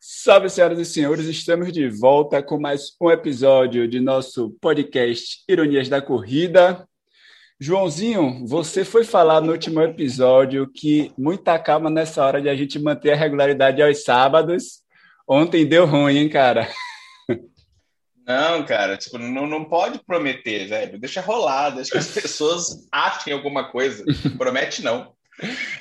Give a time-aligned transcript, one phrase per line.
[0.00, 5.90] Salve, senhoras e senhores, estamos de volta com mais um episódio de nosso podcast Ironias
[5.90, 6.88] da Corrida.
[7.60, 12.78] Joãozinho, você foi falar no último episódio que muita calma nessa hora de a gente
[12.78, 14.82] manter a regularidade aos sábados.
[15.26, 16.66] Ontem deu ruim, hein, cara?
[18.26, 20.98] Não, cara, tipo, não, não pode prometer, velho.
[20.98, 24.02] Deixa rolar, deixa que as pessoas achem alguma coisa.
[24.38, 25.17] Promete não.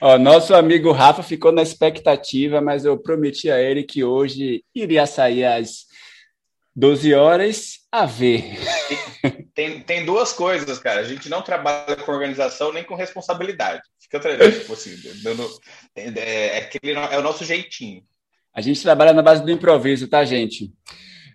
[0.01, 5.05] Ó, nosso amigo Rafa ficou na expectativa, mas eu prometi a ele que hoje iria
[5.05, 5.85] sair às
[6.75, 8.55] 12 horas a ver.
[9.55, 10.99] Tem, tem duas coisas, cara.
[10.99, 13.81] A gente não trabalha com organização nem com responsabilidade.
[13.99, 15.43] Fica tranquilo, tipo assim, dando,
[15.95, 18.03] é, é, aquele, é o nosso jeitinho.
[18.53, 20.71] A gente trabalha na base do improviso, tá, gente?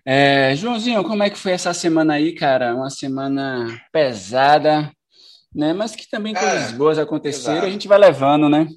[0.05, 2.73] É, Joãozinho, como é que foi essa semana aí, cara?
[2.75, 4.91] Uma semana pesada,
[5.53, 5.73] né?
[5.73, 7.67] Mas que também coisas boas aconteceram, exato.
[7.67, 8.67] a gente vai levando, né?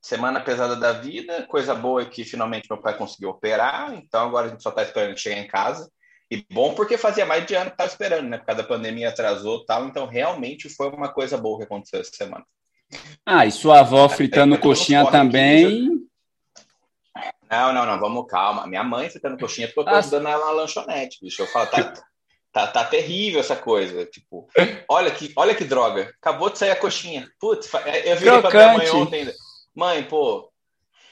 [0.00, 4.46] Semana pesada da vida, coisa boa é que finalmente meu pai conseguiu operar, então agora
[4.46, 5.90] a gente só está esperando chegar em casa.
[6.30, 8.38] E bom porque fazia mais de ano que estava esperando, né?
[8.38, 12.12] Por causa da pandemia atrasou tal, então realmente foi uma coisa boa que aconteceu essa
[12.12, 12.44] semana.
[13.24, 15.90] Ah, e sua avó fritando coxinha também.
[17.50, 18.66] Não, não, não, vamos calma.
[18.66, 21.42] Minha mãe fritando coxinha porque eu tô ah, ajudando ela na lanchonete, bicho.
[21.42, 21.94] Eu falo, tá,
[22.54, 24.06] Tá, tá terrível essa coisa.
[24.06, 24.48] Tipo,
[24.88, 26.14] olha que, olha que droga.
[26.20, 27.28] Acabou de sair a coxinha.
[27.40, 29.34] Putz, é, eu virei pra minha mãe ontem.
[29.74, 30.48] Mãe, pô.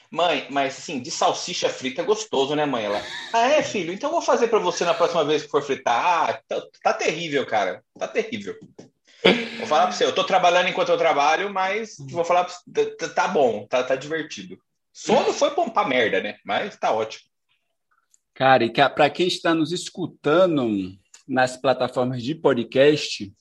[0.09, 2.85] Mãe, mas assim, de salsicha frita é gostoso, né, mãe?
[2.85, 3.01] Ela,
[3.33, 3.91] ah, é, filho?
[3.91, 6.29] Então eu vou fazer para você na próxima vez que for fritar.
[6.29, 7.83] Ah, tá, tá terrível, cara.
[7.99, 8.55] Tá terrível.
[9.57, 13.09] Vou falar pra você, eu tô trabalhando enquanto eu trabalho, mas vou falar pra você,
[13.13, 14.57] tá bom, tá, tá divertido.
[14.93, 16.37] Sono foi bom pra merda, né?
[16.45, 17.25] Mas tá ótimo.
[18.33, 23.31] Cara, e para quem está nos escutando, nas plataformas de podcast.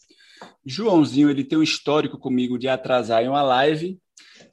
[0.64, 3.98] Joãozinho, ele tem um histórico comigo de atrasar em uma live.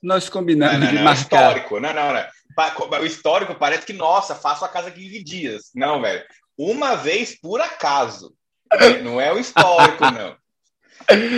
[0.02, 1.58] Nós combinamos não, não, de não, marcar.
[1.58, 2.99] Histórico, não, não, não.
[3.02, 5.63] O histórico parece que, nossa, faço a casa 15 dias.
[5.73, 6.23] Não, velho.
[6.58, 8.33] Uma vez por acaso.
[9.03, 10.37] Não é o histórico, não.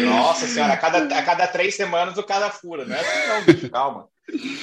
[0.05, 2.85] Nossa senhora, a cada, a cada três semanas o cara fura.
[2.85, 3.69] Não é assim, não, bicho.
[3.69, 4.07] Calma.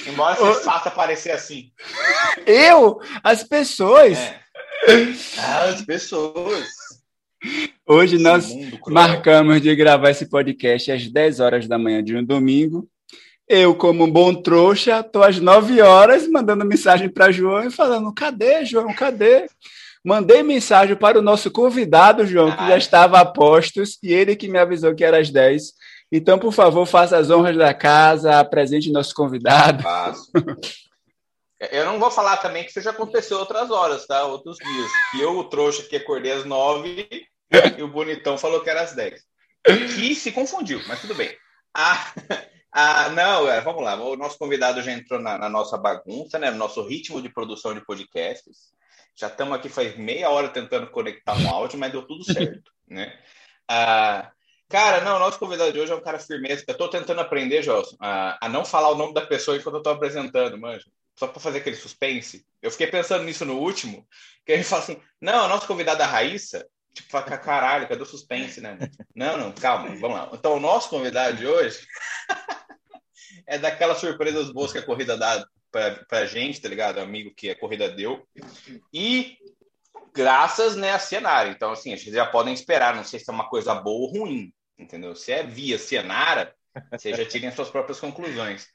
[0.07, 1.71] Embora você faça parecer assim.
[2.45, 2.99] Eu?
[3.23, 4.17] As pessoas?
[4.17, 4.39] É.
[5.37, 6.67] As pessoas.
[7.87, 8.53] Hoje nós
[8.87, 12.87] marcamos de gravar esse podcast às 10 horas da manhã de um domingo.
[13.47, 18.13] Eu, como um bom trouxa, estou às 9 horas mandando mensagem para João e falando:
[18.13, 18.93] cadê, João?
[18.93, 19.47] Cadê?
[20.03, 24.47] Mandei mensagem para o nosso convidado, João, que já estava a postos, e ele que
[24.47, 25.73] me avisou que era às 10.
[26.11, 29.83] Então, por favor, faça as honras da casa, apresente nosso convidado.
[29.83, 30.31] Faço.
[31.59, 34.23] Eu não vou falar também que isso já aconteceu outras horas, tá?
[34.23, 34.91] Outros dias.
[35.11, 37.07] Que eu, o trouxa, que acordei às nove
[37.77, 39.23] e o bonitão falou que era às dez.
[39.65, 41.35] Que se confundiu, mas tudo bem.
[41.73, 42.13] Ah,
[42.71, 43.95] ah, não, é, vamos lá.
[43.95, 46.49] O nosso convidado já entrou na, na, nossa bagunça, né?
[46.49, 48.71] No nosso ritmo de produção de podcasts.
[49.13, 53.19] Já estamos aqui faz meia hora tentando conectar um áudio, mas deu tudo certo, né?
[53.67, 54.31] Ah,
[54.69, 56.63] cara, não, o nosso convidado de hoje é um cara firmeza.
[56.65, 59.79] Eu estou tentando aprender, Joelson, a, a, não falar o nome da pessoa enquanto eu
[59.79, 60.85] estou apresentando, manja
[61.19, 62.45] só para fazer aquele suspense.
[62.61, 64.07] Eu fiquei pensando nisso no último,
[64.45, 68.05] que a gente fala assim: não, a nossa convidada Raíssa, tipo, fala, caralho, cadê o
[68.05, 68.77] suspense, né?
[69.13, 70.29] Não, não, calma, vamos lá.
[70.31, 71.85] Então, o nosso convidado de hoje
[73.45, 76.99] é daquelas surpresas boas que a corrida dá pra, pra gente, tá ligado?
[76.99, 78.25] Amigo que a corrida deu.
[78.93, 79.37] E
[80.13, 81.49] graças né, a Cianara.
[81.49, 84.53] Então, assim, vocês já podem esperar, não sei se é uma coisa boa ou ruim,
[84.77, 85.13] entendeu?
[85.17, 86.55] Se é via Cianara,
[86.89, 88.69] vocês já tirem as suas próprias conclusões.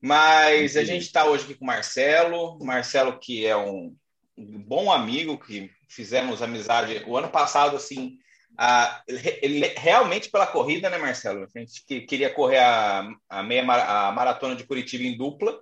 [0.00, 3.94] Mas a gente está hoje aqui com o Marcelo, Marcelo que é um
[4.36, 8.16] bom amigo, que fizemos amizade o ano passado, assim,
[8.56, 11.46] a, ele, realmente pela corrida, né, Marcelo?
[11.54, 15.58] A gente queria correr a, a meia a maratona de Curitiba em dupla.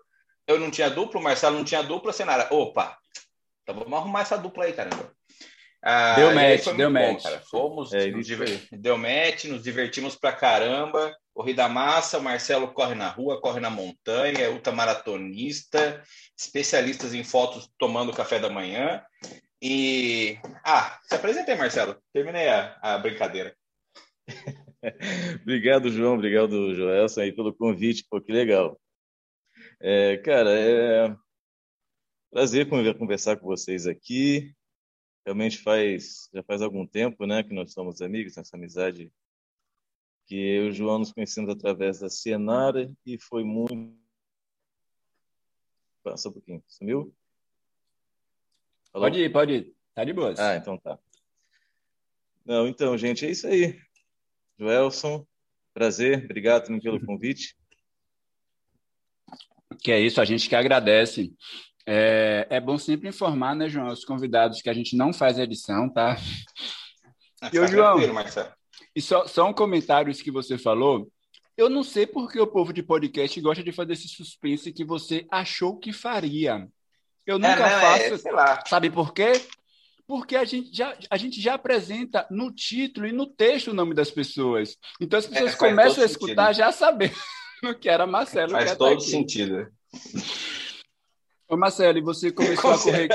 [0.46, 2.46] Eu não tinha dupla, o Marcelo não tinha dupla, cenário.
[2.50, 2.96] Opa,
[3.62, 5.12] então vamos arrumar essa dupla aí, caramba.
[5.82, 7.22] Ah, deu match, deu match.
[7.22, 8.26] Bom, Fomos, é, nos
[8.72, 11.14] deu match, nos divertimos pra caramba.
[11.38, 16.02] Corrida massa, o Marcelo corre na rua, corre na montanha, é ultramaratonista,
[16.36, 19.04] especialistas em fotos tomando café da manhã.
[19.62, 20.36] E.
[20.64, 21.96] Ah, se apresentei, Marcelo.
[22.12, 23.56] Terminei a, a brincadeira.
[25.40, 26.14] obrigado, João.
[26.14, 28.04] Obrigado, Joelson, aí pelo convite.
[28.10, 28.76] Pô, que legal.
[29.80, 31.16] É, cara, é
[32.32, 34.52] prazer conversar com vocês aqui.
[35.24, 39.12] Realmente faz já faz algum tempo, né, que nós somos amigos, essa amizade
[40.28, 43.96] que eu e o João nos conhecemos através da Cienara e foi muito.
[46.04, 46.62] Passa um pouquinho.
[46.68, 47.14] Sumiu?
[48.92, 49.08] Falou?
[49.08, 49.74] Pode ir, pode ir.
[49.94, 50.34] Tá de boa.
[50.38, 50.98] Ah, então tá.
[52.44, 53.80] Não, então, gente, é isso aí.
[54.58, 55.26] Joelson,
[55.72, 56.24] prazer.
[56.24, 57.56] Obrigado também pelo convite.
[59.82, 61.34] Que é isso, a gente que agradece.
[61.86, 65.88] É, é bom sempre informar, né, João, os convidados que a gente não faz edição,
[65.90, 66.16] tá?
[67.40, 68.57] Ah, e o João, Marcelo.
[68.94, 71.10] E só, só um comentário isso que você falou.
[71.56, 75.26] Eu não sei porque o povo de podcast gosta de fazer esse suspense que você
[75.30, 76.68] achou que faria.
[77.26, 78.28] Eu é, nunca é, não, faço.
[78.28, 79.32] É, sabe por quê?
[80.06, 83.92] Porque a gente, já, a gente já apresenta no título e no texto o nome
[83.92, 84.78] das pessoas.
[85.00, 86.64] Então as é, pessoas começam a escutar sentido.
[86.64, 87.14] já sabendo
[87.80, 88.52] que era Marcelo.
[88.52, 89.02] Faz todo aqui.
[89.02, 89.68] sentido.
[91.48, 93.08] Ô Marcelo, e você começou a correr.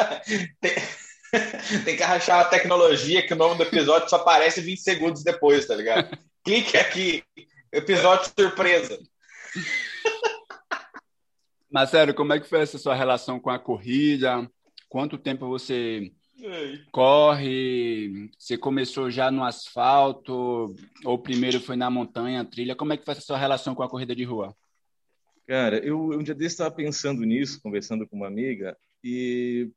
[1.84, 5.66] Tem, que arrachar a tecnologia que o nome do episódio só aparece 20 segundos depois,
[5.66, 6.18] tá ligado?
[6.44, 7.24] Clique aqui,
[7.72, 9.00] episódio surpresa.
[11.72, 14.48] Marcelo, como é que foi essa sua relação com a corrida?
[14.88, 16.12] Quanto tempo você
[16.92, 18.30] corre?
[18.38, 20.76] Você começou já no asfalto?
[21.04, 22.76] Ou primeiro foi na montanha, trilha?
[22.76, 24.56] Como é que foi essa sua relação com a corrida de rua?
[25.48, 29.72] Cara, eu um dia desse estava pensando nisso, conversando com uma amiga, e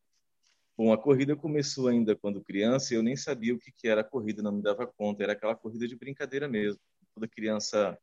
[0.76, 4.02] bom, a corrida começou ainda quando criança, e eu nem sabia o que, que era
[4.02, 6.80] a corrida, não me dava conta, era aquela corrida de brincadeira mesmo.
[7.14, 7.98] Toda criança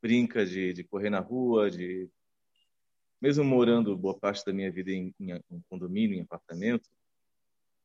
[0.00, 2.08] brinca de, de correr na rua, de
[3.20, 6.88] mesmo morando boa parte da minha vida em, em, em condomínio, em apartamento,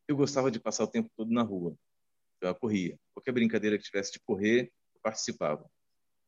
[0.07, 1.75] eu gostava de passar o tempo todo na rua.
[2.37, 2.99] Então, eu corria.
[3.13, 5.69] Qualquer brincadeira que tivesse de correr, eu participava.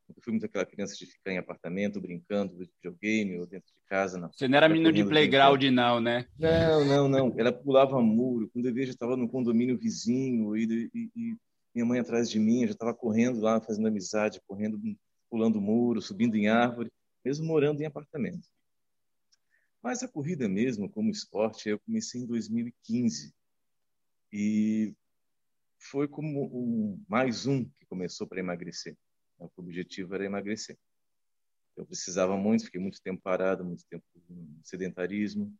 [0.08, 3.80] Eu fui muito aquela criança de ficar em apartamento, brincando de videogame ou dentro de
[3.88, 4.18] casa.
[4.18, 4.30] Não.
[4.32, 6.26] Você não era menino de playground, não, né?
[6.38, 7.34] Não, não, não.
[7.36, 8.48] Ela pulava muro.
[8.52, 11.36] Quando eu via, já estava no condomínio vizinho e, e, e,
[11.74, 14.80] minha mãe atrás de mim, eu já estava correndo lá, fazendo amizade, correndo,
[15.28, 16.90] pulando muro, subindo em árvore,
[17.24, 18.48] mesmo morando em apartamento.
[19.82, 23.34] Mas a corrida mesmo, como esporte, eu comecei em 2015.
[24.32, 24.94] E
[25.78, 28.96] foi como um, mais um que começou para emagrecer.
[29.38, 30.78] O objetivo era emagrecer.
[31.76, 35.54] Eu precisava muito, fiquei muito tempo parado, muito tempo no sedentarismo.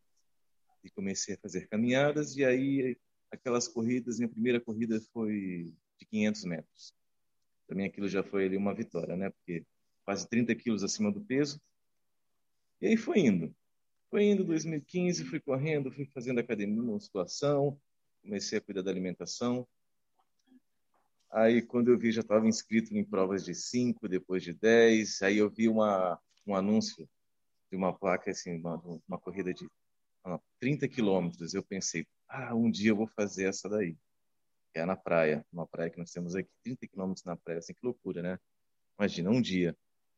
[0.82, 2.36] E comecei a fazer caminhadas.
[2.36, 2.96] E aí,
[3.30, 6.94] aquelas corridas, minha primeira corrida foi de 500 metros.
[7.66, 9.30] Para mim, aquilo já foi ali uma vitória, né?
[9.30, 9.66] Porque
[10.04, 11.60] quase 30 quilos acima do peso.
[12.80, 13.54] E aí foi indo.
[14.08, 17.78] Foi indo 2015, fui correndo, fui fazendo academia, musculação,
[18.22, 19.66] comecei a cuidar da alimentação.
[21.30, 25.22] Aí, quando eu vi, já estava inscrito em provas de 5, depois de 10.
[25.22, 27.08] Aí eu vi uma, um anúncio
[27.70, 29.68] de uma placa, assim, uma, uma corrida de
[30.60, 31.54] 30 quilômetros.
[31.54, 33.96] Eu pensei, ah, um dia eu vou fazer essa daí.
[34.72, 37.58] Que é na praia, uma praia que nós temos aqui, 30 quilômetros na praia.
[37.58, 38.38] Assim, que loucura, né?
[38.98, 39.76] Imagina, um dia.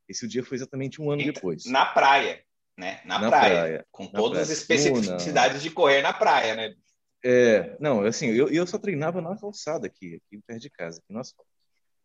[0.08, 1.64] Esse dia foi exatamente um ano depois.
[1.66, 2.42] Na praia
[2.78, 3.00] né?
[3.04, 4.42] Na, na praia, praia, Com na todas praia.
[4.42, 6.76] as especificidades de correr na praia, né?
[7.24, 11.12] É, não, assim, eu, eu só treinava na calçada aqui, aqui perto de casa, aqui
[11.12, 11.50] no asfalto.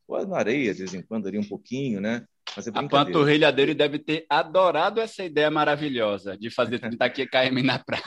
[0.08, 2.26] Ou na areia, de vez em quando, ali um pouquinho, né?
[2.56, 7.64] Mas é a panturrilha dele deve ter adorado essa ideia maravilhosa de fazer 30 km
[7.64, 8.04] na praia.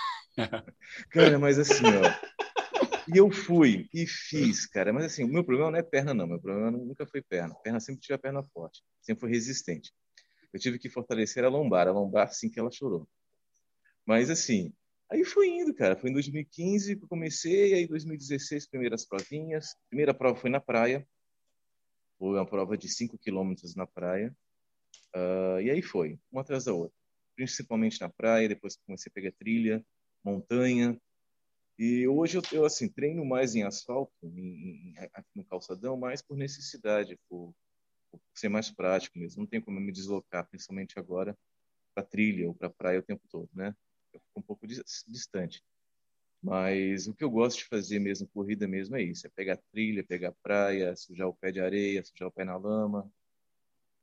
[1.11, 2.37] Cara, mas assim, ó.
[3.09, 4.93] E eu fui e fiz, cara.
[4.93, 6.27] Mas assim, o meu problema não é perna, não.
[6.27, 7.55] Meu problema nunca foi perna.
[7.63, 9.93] Perna sempre tive a perna forte, sempre foi resistente
[10.57, 13.07] eu tive que fortalecer a lombar, a lombar assim que ela chorou.
[14.07, 14.73] Mas assim,
[15.11, 15.97] aí foi indo, cara.
[15.97, 19.77] Foi em 2015 que eu comecei, aí 2016 primeiras provinhas.
[19.89, 21.07] Primeira prova foi na praia,
[22.19, 24.35] foi uma prova de 5 quilômetros na praia.
[25.15, 26.97] Uh, e aí foi, uma atrás da outra.
[27.35, 29.85] Principalmente na praia, depois comecei a pegar trilha,
[30.25, 31.01] montanha.
[31.79, 34.95] E hoje eu, eu assim, treino mais em asfalto, em, em,
[35.35, 37.55] no calçadão, mais por necessidade, por
[38.11, 39.43] por ser mais prático mesmo.
[39.43, 41.37] Não tem como me deslocar, principalmente agora,
[41.95, 43.75] para trilha ou para praia o tempo todo, né?
[44.35, 45.63] Um pouco distante.
[46.43, 50.05] Mas o que eu gosto de fazer mesmo, corrida mesmo, é isso: é pegar trilha,
[50.05, 53.11] pegar praia, sujar o pé de areia, sujar o pé na lama.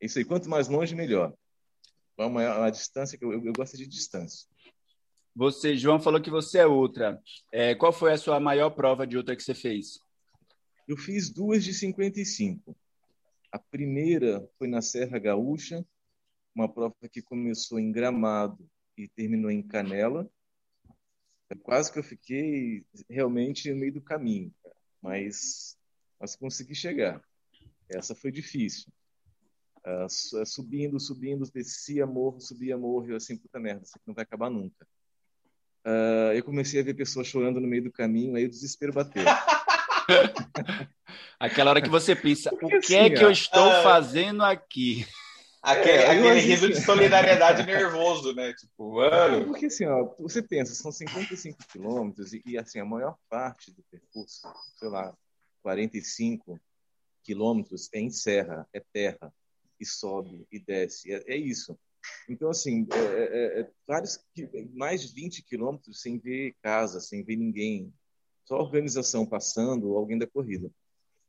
[0.01, 1.33] É isso aí, quanto mais longe, melhor.
[2.17, 4.47] Vamos a, a distância, que eu, eu, eu, gosto de distância.
[5.35, 7.19] Você, João, falou que você é ultra.
[7.51, 9.99] É, qual foi a sua maior prova de ultra que você fez?
[10.87, 12.75] Eu fiz duas de 55.
[13.51, 15.83] A primeira foi na Serra Gaúcha,
[16.53, 20.29] uma prova que começou em Gramado e terminou em Canela.
[21.61, 24.51] Quase que eu fiquei realmente no meio do caminho,
[24.99, 25.77] mas,
[26.19, 27.21] mas consegui chegar.
[27.87, 28.91] Essa foi difícil.
[29.85, 34.23] Uh, subindo, subindo, descia morro, subia morro, eu assim, puta merda, isso aqui não vai
[34.23, 34.87] acabar nunca.
[35.85, 39.23] Uh, eu comecei a ver pessoas chorando no meio do caminho, aí o desespero bateu.
[41.37, 43.69] Aquela hora que você pensa, Porque o que é assim, é que ó, eu estou
[43.69, 45.05] ah, fazendo aqui?
[45.63, 48.53] Aquele, é, aquele riso de solidariedade nervoso, né?
[48.53, 49.45] Tipo, mano.
[49.45, 53.81] Porque assim, ó, você pensa, são 55 quilômetros e, e, assim, a maior parte do
[53.83, 54.45] percurso,
[54.77, 55.15] sei lá,
[55.61, 56.59] 45
[57.23, 59.33] quilômetros é em serra, é terra,
[59.79, 61.13] e sobe e desce.
[61.13, 61.79] É, é isso.
[62.27, 64.19] Então, assim, é, é, é vários,
[64.73, 67.93] mais de 20 quilômetros sem ver casa, sem ver ninguém.
[68.43, 70.69] Só a organização passando ou alguém da corrida.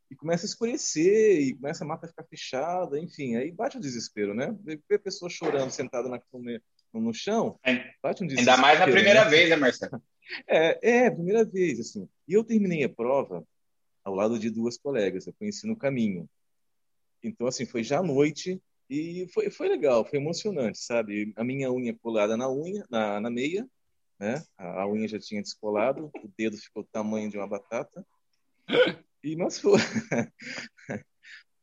[0.09, 3.81] E começa a escurecer, e começa a mata a ficar fechada, enfim, aí bate o
[3.81, 4.55] desespero, né?
[4.63, 6.21] Ver a pessoa chorando sentada na,
[6.93, 7.59] no, no chão,
[8.01, 8.55] bate um desespero.
[8.55, 9.29] Ainda mais na primeira né?
[9.29, 10.01] vez, né, Marcelo?
[10.47, 12.09] É, é, primeira vez, assim.
[12.27, 13.45] E eu terminei a prova
[14.03, 16.27] ao lado de duas colegas, eu conheci no caminho.
[17.23, 18.59] Então, assim, foi já à noite
[18.89, 21.33] e foi, foi legal, foi emocionante, sabe?
[21.35, 23.67] A minha unha colada na unha, na, na meia,
[24.19, 24.43] né?
[24.57, 28.05] A, a unha já tinha descolado, o dedo ficou do tamanho de uma batata.
[29.25, 29.79] E nós foi.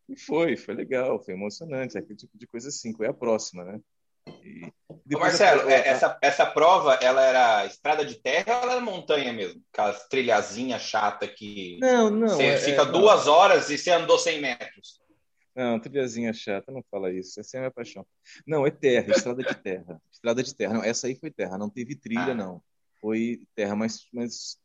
[0.08, 3.80] e foi, foi legal, foi emocionante, aquele tipo de coisa assim, foi a próxima, né?
[4.26, 5.72] E Marcelo, a...
[5.72, 9.62] É, essa, essa prova, ela era estrada de terra ou ela era montanha mesmo?
[9.72, 13.32] Aquelas trilhazinha chata que não, não, você é, fica é, duas não.
[13.32, 15.00] horas e você andou 100 metros.
[15.54, 17.38] Não, trilhazinha chata, não fala isso.
[17.38, 18.04] Essa é a minha paixão.
[18.44, 20.02] Não, é terra, estrada de terra.
[20.10, 20.74] Estrada de terra.
[20.74, 22.34] Não, essa aí foi terra, não teve trilha, ah.
[22.34, 22.62] não.
[23.00, 24.56] Foi terra, mas, mas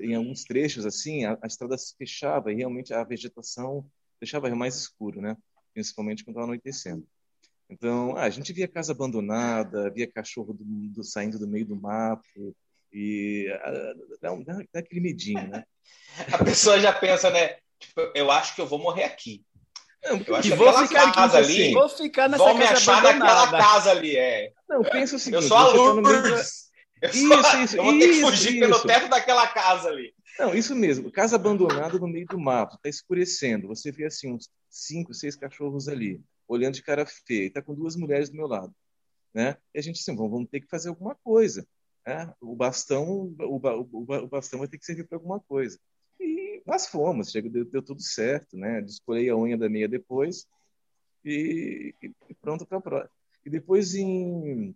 [0.00, 3.86] em alguns trechos, assim, a, a, estrada se fechava e realmente a vegetação
[4.20, 5.36] deixava mais escuro, né?
[5.72, 7.06] Principalmente quando estava anoitecendo.
[7.70, 12.54] Então, a gente via casa abandonada, via cachorro do, do, saindo do meio do mato,
[12.92, 13.48] e
[14.20, 15.64] dá, dá, dá aquele medinho, né?
[16.32, 17.56] A pessoa já pensa, né?
[17.78, 19.44] Tipo, eu acho que eu vou morrer aqui.
[20.04, 23.02] Não, eu acho que vou ficar casa aqui, ali, vou ficar nessa vão me achar
[23.02, 24.52] naquela casa ali, é.
[24.68, 26.63] Não, pensa o seguinte, eu sou a Lourdes.
[27.04, 28.60] Eu, sou, isso, isso, eu vou ter que fugir isso.
[28.60, 30.14] pelo teto daquela casa ali.
[30.38, 31.10] Não, isso mesmo.
[31.10, 33.68] Casa abandonada no meio do mato, tá escurecendo.
[33.68, 37.96] Você vê assim uns cinco, seis cachorros ali olhando de cara feia, está com duas
[37.96, 38.74] mulheres do meu lado,
[39.32, 39.56] né?
[39.74, 41.66] E a gente assim, vamos ter que fazer alguma coisa,
[42.06, 42.32] né?
[42.40, 45.78] O bastão, o, o, o bastão vai ter que servir para alguma coisa.
[46.20, 48.80] E nós fomos, chegou, deu, deu, tudo certo, né?
[48.80, 50.46] Descolei a unha da meia depois
[51.24, 53.10] e, e pronto para a prova.
[53.44, 54.74] E depois em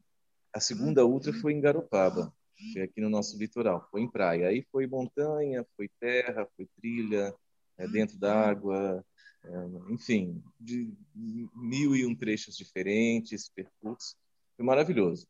[0.52, 2.32] a segunda ultra foi em Garopaba,
[2.72, 4.48] que é aqui no nosso litoral, foi em praia.
[4.48, 7.34] Aí foi montanha, foi terra, foi trilha,
[7.76, 9.04] é, dentro d'água,
[9.44, 14.16] é, enfim, de mil e um trechos diferentes, percursos.
[14.56, 15.26] Foi maravilhoso.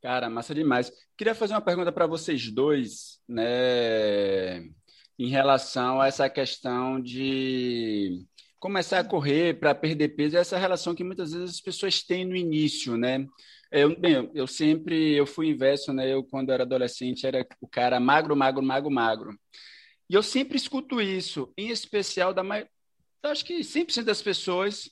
[0.00, 0.92] Cara, massa demais.
[1.16, 4.58] Queria fazer uma pergunta para vocês dois, né,
[5.18, 8.24] em relação a essa questão de
[8.64, 12.34] começar a correr para perder peso, essa relação que muitas vezes as pessoas têm no
[12.34, 13.26] início, né?
[13.70, 16.10] Eu, bem, eu sempre eu fui inverso, né?
[16.10, 19.38] Eu quando era adolescente era o cara magro, magro, magro, magro.
[20.08, 22.42] E eu sempre escuto isso, em especial da
[23.24, 24.90] acho que 100% das pessoas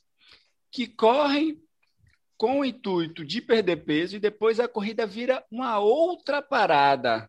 [0.71, 1.59] que correm
[2.37, 7.27] com o intuito de perder peso e depois a corrida vira uma outra parada.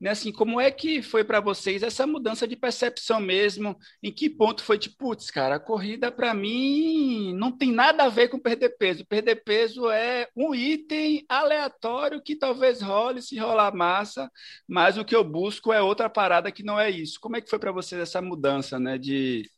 [0.00, 0.10] Né?
[0.10, 3.76] Assim, como é que foi para vocês essa mudança de percepção mesmo?
[4.02, 8.08] Em que ponto foi tipo, putz, cara, a corrida para mim não tem nada a
[8.08, 9.04] ver com perder peso.
[9.04, 14.30] Perder peso é um item aleatório que talvez role se rolar massa,
[14.66, 17.20] mas o que eu busco é outra parada que não é isso.
[17.20, 19.48] Como é que foi para vocês essa mudança, né, de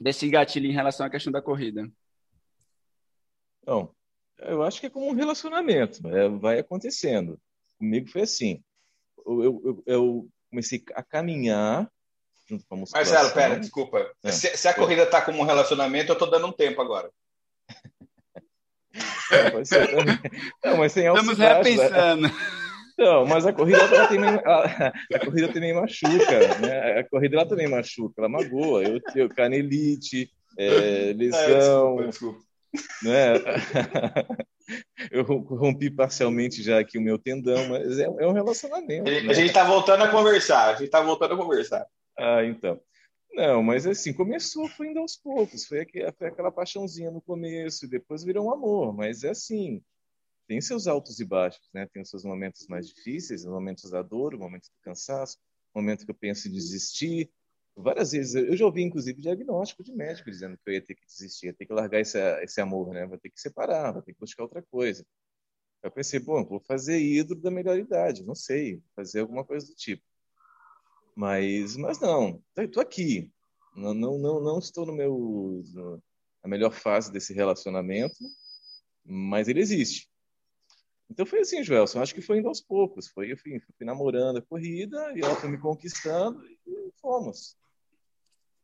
[0.00, 1.88] desse gatilho em relação à questão da corrida?
[3.64, 3.92] Bom,
[4.38, 7.40] eu acho que é como um relacionamento, é, vai acontecendo.
[7.78, 8.62] Comigo foi assim
[9.26, 11.90] eu, eu, eu comecei a caminhar
[12.48, 13.14] junto com a musculação.
[13.14, 14.10] Marcelo, pera, desculpa.
[14.22, 14.32] É.
[14.32, 17.10] Se, se, a corrida está como um relacionamento, eu estou dando um tempo agora.
[19.30, 19.92] É, pode ser.
[20.64, 22.22] Não, mas sem Estamos repensando.
[22.22, 22.30] Né?
[22.98, 27.00] Não, mas a corrida ela também, a, a, corrida também machuca, né?
[27.00, 28.82] A corrida ela também machuca, ela magoa.
[28.84, 32.45] Eu tenho canelite, é, lesão, é, desculpa, desculpa.
[33.02, 33.34] Né?
[35.10, 39.08] eu rompi parcialmente já aqui o meu tendão, mas é, é um relacionamento.
[39.08, 39.70] A gente está né?
[39.70, 41.86] voltando a conversar, a gente está voltando a conversar.
[42.18, 42.80] Ah, então.
[43.32, 47.84] Não, mas assim, começou, foi indo aos poucos, foi, aqui, foi aquela paixãozinha no começo,
[47.84, 49.82] e depois virou um amor, mas é assim,
[50.48, 51.86] tem seus altos e baixos, né?
[51.92, 55.36] Tem os seus momentos mais difíceis, os momentos da dor, o momento do cansaço,
[55.74, 57.30] o momento que eu penso em desistir,
[57.76, 58.34] várias vezes.
[58.34, 61.52] Eu já ouvi, inclusive, diagnóstico de médico dizendo que eu ia ter que desistir, ia
[61.52, 63.06] ter que largar esse, esse amor, né?
[63.06, 65.06] Vou ter que separar, vou ter que buscar outra coisa.
[65.82, 69.74] Eu pensei, bom, vou fazer ídolo da melhor idade, não sei, fazer alguma coisa do
[69.74, 70.02] tipo.
[71.14, 73.30] Mas, mas não, estou aqui.
[73.76, 76.02] Não, não, não, não estou no meu no,
[76.42, 78.16] na melhor fase desse relacionamento,
[79.04, 80.10] mas ele existe.
[81.08, 82.00] Então foi assim, Joelson.
[82.00, 83.06] Acho que foi indo aos poucos.
[83.08, 87.56] Foi, enfim, fui namorando a corrida e ela foi me conquistando e fomos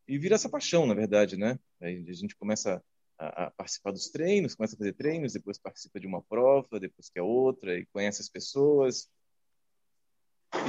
[0.07, 1.59] e vira essa paixão, na verdade, né?
[1.81, 2.83] Aí a gente começa
[3.19, 7.09] a, a, participar dos treinos, começa a fazer treinos, depois participa de uma prova, depois
[7.09, 9.09] quer outra, e conhece as pessoas.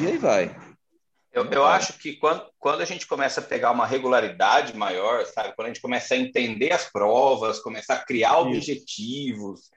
[0.01, 0.55] E aí vai.
[1.31, 5.55] Eu, eu acho que quando, quando a gente começa a pegar uma regularidade maior, sabe?
[5.55, 8.47] Quando a gente começa a entender as provas, começar a criar Isso.
[8.47, 9.71] objetivos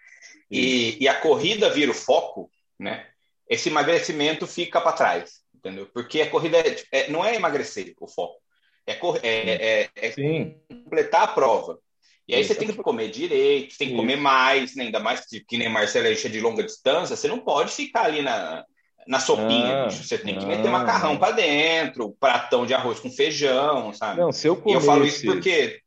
[0.51, 3.09] e, e, a corrida vira o foco, né?
[3.49, 5.87] Esse emagrecimento fica para trás, entendeu?
[5.93, 8.41] Porque a corrida é, é, não é emagrecer o foco,
[8.87, 11.79] é, é, é, é completar a prova.
[12.29, 14.85] E aí você tem que comer direito, tem que comer mais, né?
[14.85, 18.21] ainda mais que, que nem Marcelo é de longa distância, você não pode ficar ali
[18.21, 18.65] na,
[19.07, 23.11] na sopinha, ah, você tem que ah, meter macarrão para dentro, pratão de arroz com
[23.11, 24.21] feijão, sabe?
[24.21, 24.73] Não, se eu comer.
[24.73, 25.81] E eu falo isso porque.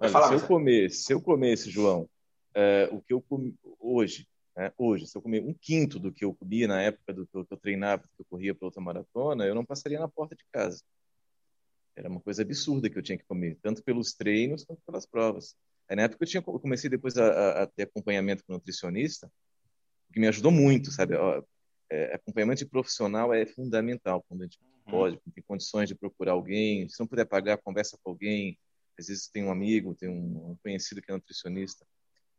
[0.00, 2.08] Olha, falar, se, eu comer, se eu comesse, João,
[2.52, 6.24] é, o que eu comi hoje, né, hoje, se eu comer um quinto do que
[6.24, 8.80] eu comia na época do que eu, que eu treinava, que eu corria para outra
[8.80, 10.82] maratona, eu não passaria na porta de casa.
[11.96, 15.56] Era uma coisa absurda que eu tinha que comer, tanto pelos treinos quanto pelas provas.
[15.88, 19.30] Aí, na época eu, tinha, eu comecei depois a, a, ter acompanhamento com nutricionista,
[20.12, 21.14] que me ajudou muito, sabe?
[21.90, 24.90] É, acompanhamento de profissional é fundamental quando a gente uhum.
[24.90, 26.88] pode, tem condições de procurar alguém.
[26.88, 28.58] Se não puder pagar, conversa com alguém.
[28.98, 31.84] Às vezes tem um amigo, tem um conhecido que é nutricionista,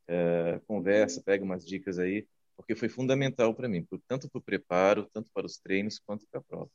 [0.07, 5.09] é, conversa, pega umas dicas aí, porque foi fundamental para mim, tanto para o preparo,
[5.13, 6.69] tanto para os treinos, quanto para a prova.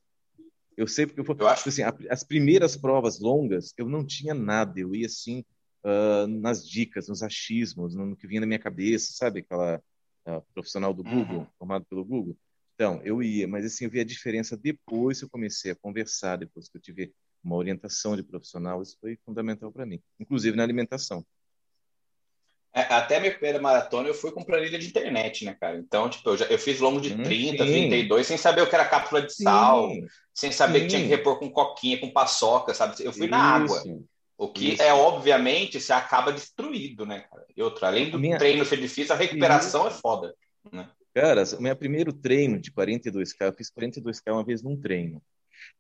[0.76, 4.78] Eu sei porque eu, eu acho assim, as primeiras provas longas eu não tinha nada,
[4.80, 5.44] eu ia assim
[5.84, 9.82] uh, nas dicas, nos achismos, no, que vinha na minha cabeça, sabe aquela
[10.26, 11.46] uh, profissional do Google, uhum.
[11.58, 12.36] formado pelo Google.
[12.74, 16.36] Então, eu ia, mas assim, eu vi a diferença depois que eu comecei a conversar,
[16.36, 20.62] depois que eu tive uma orientação de profissional, isso foi fundamental para mim, inclusive na
[20.62, 21.24] alimentação.
[22.72, 25.76] É, até minha primeira maratona eu fui com planilha de internet, né, cara?
[25.76, 27.72] Então, tipo, eu, já, eu fiz longo de hum, 30, sim.
[27.72, 30.06] 32, sem saber o que era cápsula de sal, sim.
[30.32, 30.84] sem saber sim.
[30.84, 32.94] que tinha que repor com coquinha, com paçoca, sabe?
[33.00, 33.30] Eu fui Isso.
[33.30, 33.82] na água.
[34.38, 34.82] O que Isso.
[34.82, 37.44] é, obviamente, você acaba destruído, né, cara?
[37.56, 38.38] E outra, além do minha...
[38.38, 39.98] treino ser difícil, a recuperação Isso.
[39.98, 40.34] é foda,
[40.72, 40.88] né?
[41.12, 45.20] Cara, o meu primeiro treino de 42K, eu fiz 42K uma vez num treino.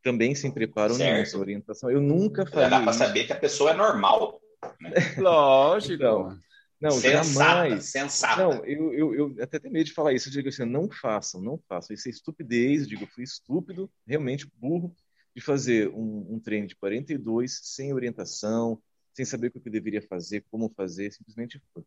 [0.02, 1.12] Também sem preparo certo.
[1.12, 1.88] nenhum, sem orientação.
[1.88, 4.40] Eu nunca Já dá para saber que a pessoa é normal.
[4.80, 4.90] Né?
[5.18, 5.94] Lógico.
[5.94, 6.36] Então,
[6.80, 7.84] não, sensata, jamais.
[7.84, 8.42] Sensata.
[8.42, 10.28] Não, eu, eu, eu até tenho medo de falar isso.
[10.28, 11.92] Eu digo assim, não façam, não façam.
[11.94, 12.82] Isso é estupidez.
[12.82, 14.94] Eu digo, eu fui estúpido, realmente burro
[15.34, 18.82] de fazer um, um treino de 42 sem orientação,
[19.14, 21.84] sem saber o que eu deveria fazer, como fazer, simplesmente foi.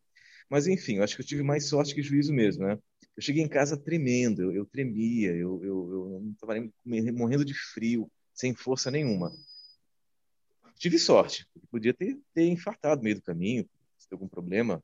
[0.50, 2.78] Mas, enfim, eu acho que eu tive mais sorte que juízo mesmo, né?
[3.16, 6.54] Eu cheguei em casa tremendo, eu, eu tremia, eu, eu, eu não estava
[7.14, 9.32] morrendo de frio, sem força nenhuma.
[10.78, 13.68] Tive sorte, podia ter, ter infartado no meio do caminho,
[14.14, 14.84] algum problema,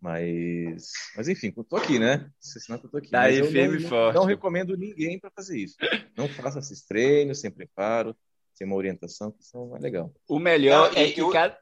[0.00, 2.30] mas, mas enfim, eu tô aqui, né?
[2.40, 3.10] Senão eu tô aqui.
[3.10, 4.14] Daí, eu não, forte.
[4.14, 5.76] não recomendo ninguém para fazer isso.
[6.16, 8.16] Não faça esses treinos sem preparo,
[8.54, 10.12] sem uma orientação, que isso não é legal.
[10.26, 11.58] O melhor não, é que cada...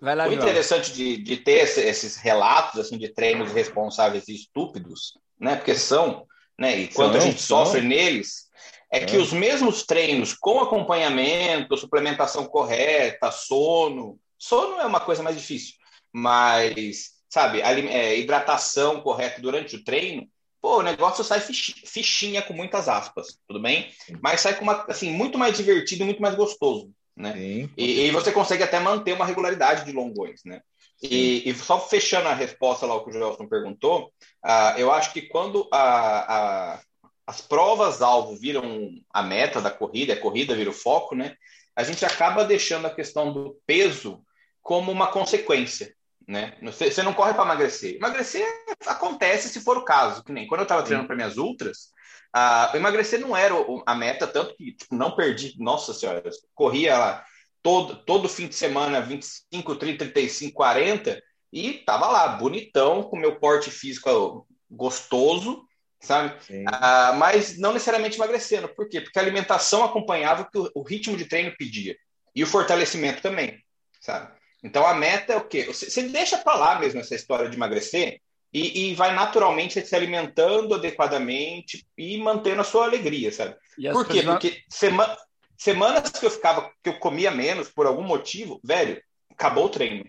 [0.00, 0.40] Vai lá, o João.
[0.40, 5.56] interessante de, de ter esse, esses relatos assim de treinos responsáveis e estúpidos, né?
[5.56, 6.24] Porque são,
[6.56, 6.78] né?
[6.78, 7.64] E quando a gente são.
[7.64, 8.48] sofre neles,
[8.90, 15.22] é, é, que os mesmos treinos com acompanhamento, suplementação correta, sono, sono é uma coisa
[15.22, 15.74] mais difícil,
[16.12, 20.26] mas sabe, é, hidratação correta durante o treino,
[20.60, 23.92] pô, o negócio sai fichinha com muitas aspas, tudo bem?
[24.22, 27.34] Mas sai com uma, assim, muito mais divertido, muito mais gostoso, né?
[27.34, 30.60] Sim, e, e, você consegue até manter uma regularidade de longões, né?
[31.02, 34.12] E, e, só fechando a resposta lá o que o Joelson perguntou,
[34.44, 36.80] uh, eu acho que quando a, a,
[37.24, 41.36] as provas-alvo viram a meta da corrida, a corrida vira o foco, né?
[41.76, 44.20] A gente acaba deixando a questão do peso
[44.60, 45.94] como uma consequência
[46.28, 46.54] né?
[46.62, 47.96] Você não corre para emagrecer.
[47.96, 48.46] Emagrecer
[48.86, 51.90] acontece se for o caso, que nem quando eu estava treinando para minhas ultras,
[52.36, 53.54] uh, emagrecer não era
[53.86, 56.22] a meta, tanto que tipo, não perdi, nossa senhora,
[56.54, 57.24] corria lá
[57.62, 63.40] todo, todo fim de semana 25, 30, 35, 40 e tava lá, bonitão, com meu
[63.40, 65.64] porte físico gostoso,
[65.98, 66.36] sabe?
[66.50, 68.68] Uh, mas não necessariamente emagrecendo.
[68.68, 69.00] Por quê?
[69.00, 71.96] Porque a alimentação acompanhava o que o, o ritmo de treino pedia.
[72.34, 73.58] E o fortalecimento também,
[73.98, 74.37] sabe?
[74.62, 75.64] Então a meta é o quê?
[75.64, 78.20] Você, você deixa para lá mesmo essa história de emagrecer
[78.52, 83.54] e, e, vai naturalmente se alimentando adequadamente e mantendo a sua alegria, sabe?
[83.92, 84.22] Por quê?
[84.22, 85.16] Porque sema,
[85.56, 90.04] semanas que eu ficava, que eu comia menos por algum motivo, velho, acabou o treino.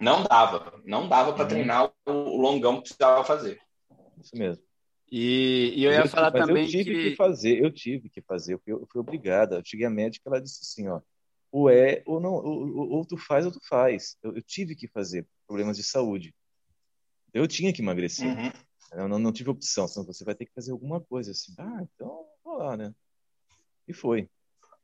[0.00, 1.48] Não dava, não dava para uhum.
[1.48, 3.58] treinar o longão que precisava fazer.
[4.20, 4.62] Isso mesmo.
[5.10, 7.10] E, e eu ia falar também eu tive que...
[7.10, 7.16] que...
[7.16, 9.56] fazer, eu tive que fazer, eu fui, eu fui obrigada.
[9.56, 11.00] Eu cheguei à médica, ela disse assim, ó,
[11.50, 14.16] ou é ou não, ou, ou tu faz ou tu faz.
[14.22, 16.34] Eu, eu, tive que fazer problemas de saúde.
[17.32, 18.26] Eu tinha que emagrecer.
[18.26, 18.52] Uhum.
[18.92, 21.54] Eu não, não tive opção, senão você vai ter que fazer alguma coisa assim.
[21.58, 22.94] Ah, então vou lá, né?
[23.86, 24.28] E foi.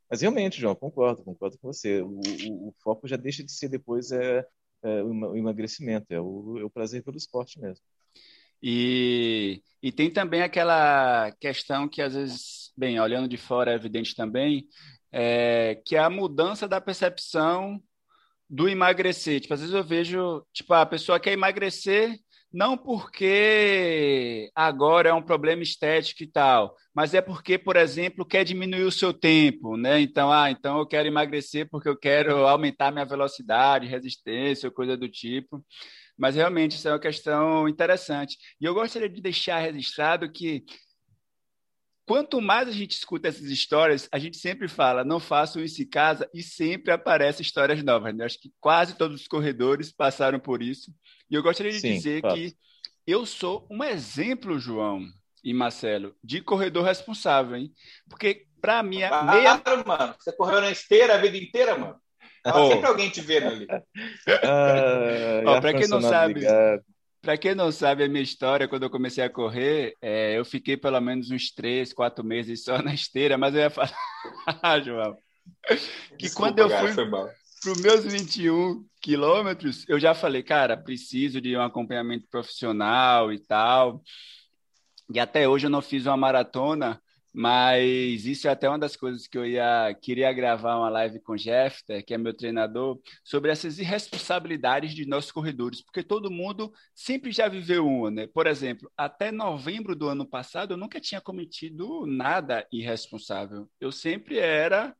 [0.09, 2.01] Mas realmente, João, concordo, concordo com você.
[2.01, 4.45] O, o, o foco já deixa de ser depois é,
[4.83, 7.83] é o emagrecimento, é o, é o prazer pelo esporte mesmo.
[8.61, 14.15] E, E tem também aquela questão que às vezes, bem, olhando de fora é evidente
[14.15, 14.65] também,
[15.13, 17.81] é, que é a mudança da percepção
[18.49, 19.39] do emagrecer.
[19.39, 22.17] Tipo, às vezes eu vejo, tipo, a pessoa quer emagrecer
[22.53, 28.43] não porque agora é um problema estético e tal, mas é porque, por exemplo, quer
[28.43, 29.99] diminuir o seu tempo, né?
[29.99, 35.09] Então, ah, então eu quero emagrecer porque eu quero aumentar minha velocidade, resistência, coisa do
[35.09, 35.65] tipo.
[36.15, 38.37] Mas realmente isso é uma questão interessante.
[38.61, 40.63] E eu gostaria de deixar registrado que
[42.05, 45.87] quanto mais a gente escuta essas histórias, a gente sempre fala, não façam isso em
[45.87, 48.15] casa, e sempre aparecem histórias novas.
[48.15, 48.25] Né?
[48.25, 50.91] Acho que quase todos os corredores passaram por isso.
[51.29, 52.35] E eu gostaria de Sim, dizer fato.
[52.35, 52.55] que
[53.05, 55.05] eu sou um exemplo, João
[55.43, 57.71] e Marcelo, de corredor responsável, hein?
[58.09, 59.61] Porque para mim, claro, meia...
[59.85, 60.15] mano.
[60.17, 61.97] Você correu na esteira a vida inteira, mano.
[62.41, 62.69] Tava oh.
[62.69, 63.67] sempre alguém te vendo ali.
[65.45, 66.45] Ah, para quem não sabe,
[67.23, 70.75] para quem não sabe a minha história, quando eu comecei a correr, é, eu fiquei
[70.75, 73.95] pelo menos uns três, quatro meses só na esteira, mas eu ia falar,
[74.83, 75.15] João,
[76.09, 81.39] que Desculpa, quando eu fui para os meus 21 quilômetros, eu já falei, cara, preciso
[81.39, 84.01] de um acompanhamento profissional e tal.
[85.13, 87.01] E até hoje eu não fiz uma maratona,
[87.33, 91.33] mas isso é até uma das coisas que eu ia queria gravar uma live com
[91.33, 96.71] o Jeffter, que é meu treinador, sobre essas irresponsabilidades de nossos corredores, porque todo mundo
[96.93, 98.27] sempre já viveu uma, né?
[98.27, 103.67] Por exemplo, até novembro do ano passado eu nunca tinha cometido nada irresponsável.
[103.79, 104.95] Eu sempre era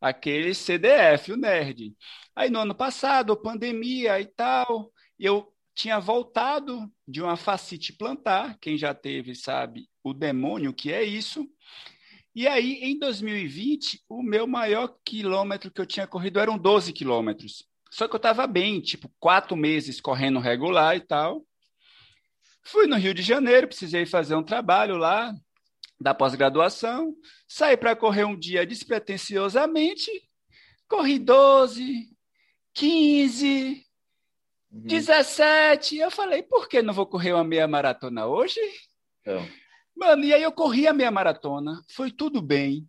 [0.00, 1.94] aquele CDF, o nerd.
[2.34, 8.76] Aí no ano passado, pandemia e tal, eu tinha voltado de uma facite plantar, quem
[8.76, 11.46] já teve sabe o demônio que é isso.
[12.34, 17.66] E aí, em 2020, o meu maior quilômetro que eu tinha corrido eram 12 quilômetros.
[17.90, 21.44] Só que eu estava bem, tipo, quatro meses correndo regular e tal.
[22.62, 25.34] Fui no Rio de Janeiro, precisei fazer um trabalho lá,
[26.00, 27.14] da pós-graduação,
[27.46, 30.10] saí para correr um dia despretensiosamente,
[30.88, 32.08] corri 12,
[32.72, 33.86] 15,
[34.70, 34.80] uhum.
[34.86, 35.98] 17.
[35.98, 38.60] Eu falei, por que não vou correr uma meia maratona hoje?
[39.20, 39.46] Então.
[40.00, 42.88] Mano, e aí eu corri a meia maratona, foi tudo bem,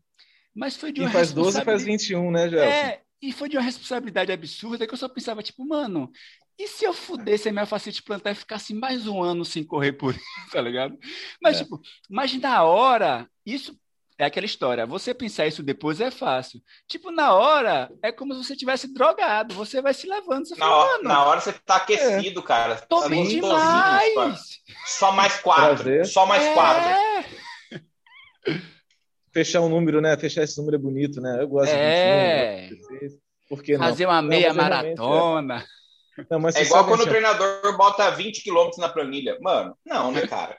[0.56, 2.66] mas foi de uma Quem faz 12 faz 21, né, Gelson?
[2.66, 6.10] É, e foi de uma responsabilidade absurda que eu só pensava, tipo, mano,
[6.58, 9.92] e se eu fudesse a minha facete plantar e ficasse mais um ano sem correr
[9.92, 10.98] por isso, tá ligado?
[11.44, 11.64] Mas, é.
[11.64, 13.78] tipo, mas na hora, isso
[14.18, 14.86] é aquela história.
[14.86, 16.62] Você pensar isso depois é fácil.
[16.88, 19.56] Tipo, na hora, é como se você tivesse drogado.
[19.56, 20.48] Você vai se levando.
[20.48, 22.44] Você na, fala, hora, na hora você tá aquecido, é.
[22.44, 22.76] cara.
[22.76, 24.40] Tô tá bem demais.
[24.86, 25.84] Só mais quatro.
[25.84, 26.06] Prazer.
[26.06, 26.54] Só mais é.
[26.54, 27.32] quatro.
[29.34, 30.16] Fechar um número, né?
[30.18, 31.42] Fechar esse número é bonito, né?
[31.42, 32.68] Eu gosto é.
[32.68, 35.66] de 21, Por que Fazer uma meia não, maratona.
[36.18, 36.26] É.
[36.30, 39.38] Não, é igual quando o treinador bota 20 quilômetros na planilha.
[39.42, 40.58] Mano, não, né, cara?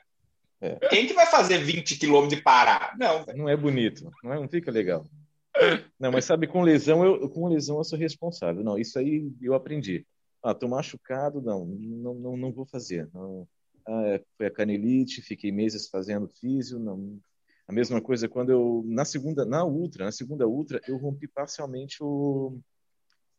[0.63, 0.79] É.
[0.87, 2.95] Quem que vai fazer 20 quilômetros e parar?
[2.97, 3.25] Não.
[3.35, 5.05] Não é bonito, não, é, não fica legal.
[5.99, 8.63] Não, mas sabe, com lesão eu com lesão eu sou responsável.
[8.63, 10.03] Não, isso aí eu aprendi.
[10.41, 13.07] Ah, tô machucado, não, não, não, não vou fazer.
[13.13, 13.47] Não.
[13.87, 17.19] Ah, é, foi a canelite, fiquei meses fazendo físio, não.
[17.67, 21.97] A mesma coisa quando eu na segunda, na ultra, na segunda ultra, eu rompi parcialmente
[22.01, 22.59] o,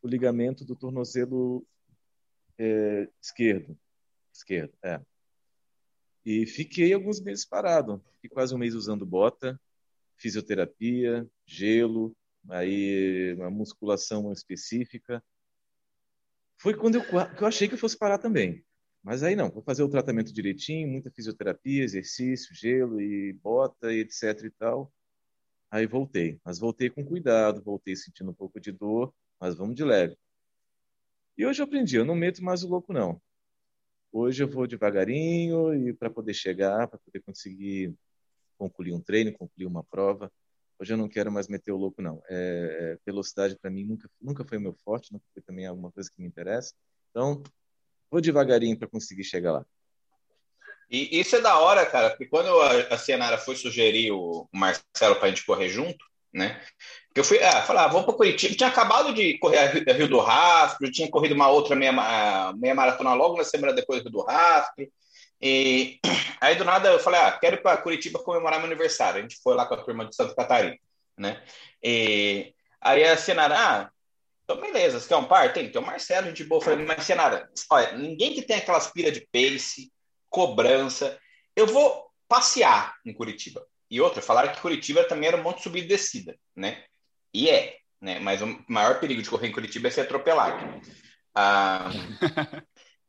[0.01, 1.67] o ligamento do tornozelo
[2.57, 3.77] é, esquerdo.
[4.33, 5.01] Esquerdo, é.
[6.25, 8.03] E fiquei alguns meses parado.
[8.13, 9.59] Fiquei quase um mês usando bota,
[10.17, 12.15] fisioterapia, gelo,
[12.49, 15.23] aí uma musculação específica.
[16.57, 18.65] Foi quando eu, que eu achei que eu fosse parar também.
[19.03, 23.99] Mas aí não, vou fazer o tratamento direitinho, muita fisioterapia, exercício, gelo e bota e
[23.99, 24.91] etc e tal.
[25.69, 29.83] Aí voltei, mas voltei com cuidado, voltei sentindo um pouco de dor, mas vamos de
[29.83, 30.17] leve.
[31.37, 33.21] E hoje eu aprendi, eu não meto mais o louco, não.
[34.17, 37.93] Hoje eu vou devagarinho e para poder chegar, para poder conseguir
[38.57, 40.31] concluir um treino, concluir uma prova.
[40.79, 42.23] Hoje eu não quero mais meter o louco, não.
[42.29, 46.09] É, é, velocidade para mim nunca, nunca foi meu forte, nunca foi também alguma coisa
[46.09, 46.73] que me interessa.
[47.11, 47.43] Então,
[48.09, 49.65] vou devagarinho para conseguir chegar lá.
[50.89, 55.25] E isso é da hora, cara, porque quando a Cianara foi sugerir o Marcelo para
[55.25, 56.65] a gente correr junto, né?
[57.15, 58.53] Eu fui, ah, falar, ah, vamos para Curitiba.
[58.53, 61.93] Eu tinha acabado de correr a Rio do Rastro, tinha corrido uma outra meia,
[62.57, 64.85] meia maratona logo na semana depois do Rastro.
[65.41, 65.97] E
[66.41, 69.19] aí do nada eu falei, ah, quero ir para Curitiba comemorar meu aniversário.
[69.19, 70.77] A gente foi lá com a turma de Santa Catarina,
[71.17, 71.41] né?
[71.81, 73.89] E aí a Senara, ah,
[74.43, 75.53] então beleza, você quer um par?
[75.53, 76.59] Tem, tem o Marcelo, gente boa.
[76.59, 79.89] Eu falei, mas Senara, olha, ninguém que tem aquelas pilhas de pace,
[80.29, 81.17] cobrança.
[81.55, 83.65] Eu vou passear em Curitiba.
[83.89, 86.83] E outra, falaram que Curitiba também era um monte de subida e descida, né?
[87.35, 88.17] E é, né?
[88.19, 90.81] Mas o maior perigo de correr em Curitiba é ser atropelado.
[91.35, 91.89] Ah,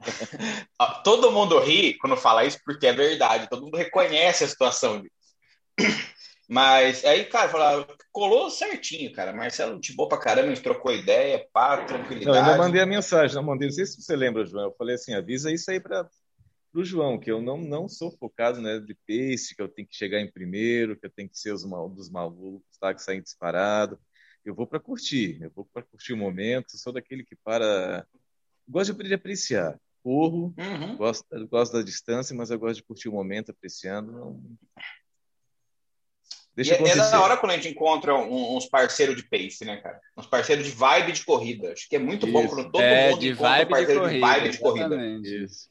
[1.04, 5.14] todo mundo ri quando fala isso porque é verdade, todo mundo reconhece a situação disso.
[6.48, 9.32] Mas aí, cara, falar, colou certinho, cara.
[9.32, 12.26] Marcelo, de boa pra caramba, a gente trocou ideia, pá, tranquilidade.
[12.26, 14.64] Não, eu ainda mandei a mensagem, não mandei, não sei se você lembra, João.
[14.64, 16.08] Eu falei assim: avisa isso aí para
[16.74, 19.96] o João, que eu não, não sou focado né, de pace, que eu tenho que
[19.96, 23.22] chegar em primeiro, que eu tenho que ser os mal, dos malucos tá, que saem
[23.22, 23.98] disparado.
[24.46, 28.06] Eu vou para curtir, eu vou para curtir o momento, sou daquele que para.
[28.68, 29.78] Gosto de apreciar.
[30.02, 30.96] Corro, uhum.
[30.96, 34.12] gosto, gosto da distância, mas eu gosto de curtir o momento, apreciando.
[34.12, 34.42] Não...
[36.54, 39.76] Deixa e é, é da hora quando a gente encontra uns parceiros de pace, né,
[39.78, 40.00] cara?
[40.16, 41.72] Uns parceiros de vibe de corrida.
[41.72, 42.32] Acho que é muito Isso.
[42.32, 45.04] bom quando todo é, mundo de encontra vibe parceiro de, corrida, de vibe de corrida.
[45.22, 45.70] Isso.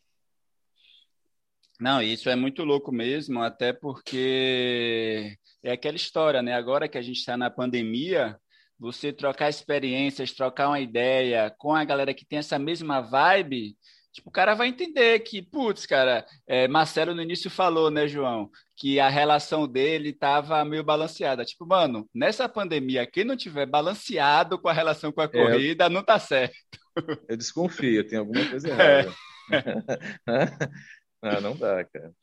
[1.80, 6.54] Não, isso é muito louco mesmo, até porque é aquela história, né?
[6.54, 8.40] Agora que a gente está na pandemia,
[8.80, 13.78] você trocar experiências, trocar uma ideia com a galera que tem essa mesma vibe,
[14.12, 18.50] tipo, o cara vai entender que, putz, cara, é, Marcelo no início falou, né, João,
[18.76, 21.46] que a relação dele estava meio balanceada.
[21.46, 25.86] Tipo, mano, nessa pandemia, quem não tiver balanceado com a relação com a é, corrida,
[25.86, 26.56] é, não tá certo.
[27.28, 29.12] Eu desconfio, tem alguma coisa errada.
[29.12, 29.16] É.
[31.22, 32.14] Ah, não dá, cara.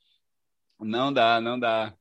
[0.79, 1.93] Não dá, não dá.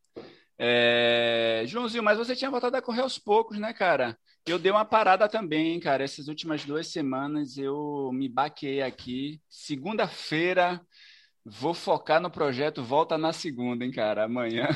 [0.58, 1.64] É...
[1.66, 4.16] Joãozinho, mas você tinha voltado a correr aos poucos, né, cara?
[4.46, 6.04] Eu dei uma parada também, cara.
[6.04, 9.40] Essas últimas duas semanas eu me baquei aqui.
[9.50, 10.82] Segunda-feira
[11.46, 14.26] vou focar no projeto Volta na Segunda, hein, cara?
[14.26, 14.68] Amanhã.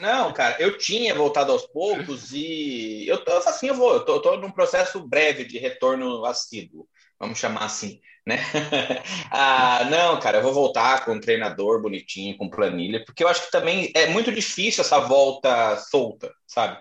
[0.00, 4.14] Não, cara, eu tinha voltado aos poucos e eu tô assim, eu vou, eu tô,
[4.14, 8.38] eu tô num processo breve de retorno assíduo, vamos chamar assim né?
[9.32, 13.46] ah, não, cara, eu vou voltar com um treinador bonitinho, com planilha, porque eu acho
[13.46, 16.78] que também é muito difícil essa volta solta, sabe?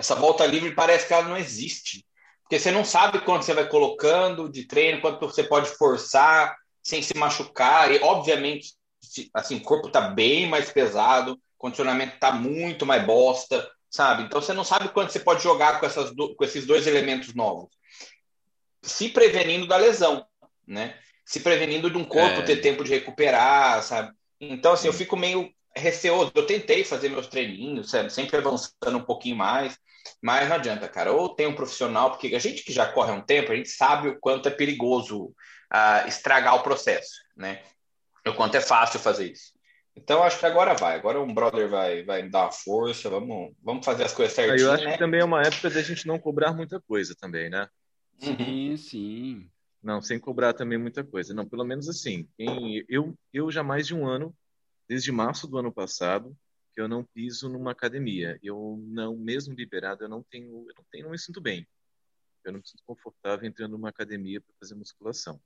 [0.00, 2.04] Essa volta livre parece que ela não existe.
[2.42, 7.02] Porque você não sabe quanto você vai colocando de treino, quanto você pode forçar sem
[7.02, 7.92] se machucar.
[7.92, 8.74] E, obviamente,
[9.34, 14.24] assim, o corpo tá bem mais pesado, o condicionamento tá muito mais bosta, sabe?
[14.24, 17.68] Então você não sabe quanto você pode jogar com, essas com esses dois elementos novos.
[18.82, 20.26] Se prevenindo da lesão
[20.70, 20.94] né?
[21.24, 22.42] Se prevenindo de um corpo é.
[22.42, 24.12] ter tempo de recuperar, sabe?
[24.40, 26.32] Então, assim, eu fico meio receoso.
[26.34, 28.12] Eu tentei fazer meus treininhos, sabe?
[28.12, 29.78] sempre avançando um pouquinho mais,
[30.22, 31.12] mas não adianta, cara.
[31.12, 33.68] Ou tem um profissional, porque a gente que já corre há um tempo, a gente
[33.68, 37.62] sabe o quanto é perigoso uh, estragar o processo, né?
[38.26, 39.52] O quanto é fácil fazer isso.
[39.96, 40.96] Então, acho que agora vai.
[40.96, 44.72] Agora um brother vai, vai dar uma força, vamos, vamos fazer as coisas certinho, Eu
[44.72, 44.92] acho né?
[44.92, 47.68] que também é uma época da gente não cobrar muita coisa também, né?
[48.18, 49.50] Sim, sim.
[49.82, 51.32] Não, sem cobrar também muita coisa.
[51.34, 52.28] Não, pelo menos assim.
[52.38, 54.34] Em, eu, eu já mais de um ano,
[54.90, 56.36] desde março do ano passado,
[56.72, 58.36] que eu não piso numa academia.
[58.42, 61.64] Eu não, mesmo liberado, eu não tenho, eu não tenho, não me sinto bem.
[62.44, 65.40] Eu não me sinto confortável entrando numa academia para fazer musculação.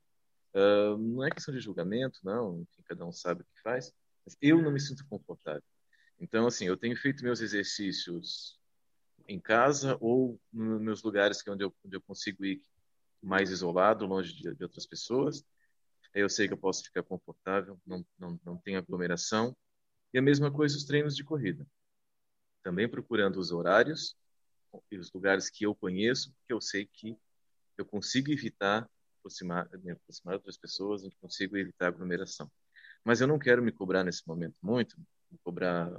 [0.55, 2.63] Uh, não é questão de julgamento, não.
[2.63, 3.93] Enfim, cada um sabe o que faz.
[4.25, 5.63] Mas eu não me sinto confortável.
[6.19, 8.59] Então, assim, eu tenho feito meus exercícios
[9.29, 12.63] em casa ou nos meus lugares que é onde eu, onde eu consigo ir
[13.23, 15.45] mais isolado, longe de, de outras pessoas.
[16.15, 19.57] Eu sei que eu posso ficar confortável, não, não, não tem aglomeração.
[20.13, 21.67] E a mesma coisa os treinos de corrida.
[22.63, 24.17] Também procurando os horários
[24.91, 27.17] e os lugares que eu conheço, porque eu sei que
[27.77, 32.51] eu consigo evitar aproximar, me aproximar de outras pessoas, eu consigo evitar aglomeração.
[33.03, 34.97] Mas eu não quero me cobrar nesse momento muito,
[35.31, 35.91] me cobrar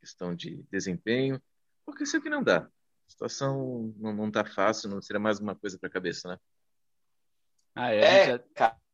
[0.00, 1.42] questão de desempenho,
[1.84, 2.68] porque sei que não dá
[3.08, 6.38] a situação não, não tá fácil, não seria mais uma coisa para a cabeça, né?
[7.74, 8.38] Ah, é, é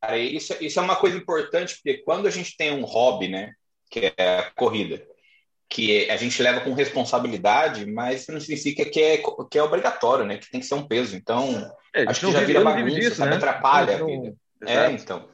[0.04, 3.52] cara, isso, isso é uma coisa importante, porque quando a gente tem um hobby, né,
[3.90, 5.02] que é a corrida,
[5.68, 10.24] que a gente leva com responsabilidade, mas isso não significa que é, que é obrigatório,
[10.24, 11.16] né, que tem que ser um peso.
[11.16, 13.36] Então, é, acho que já vira bagunça, disso, sabe, né?
[13.36, 14.36] atrapalha não, a vida.
[14.66, 15.28] É, então.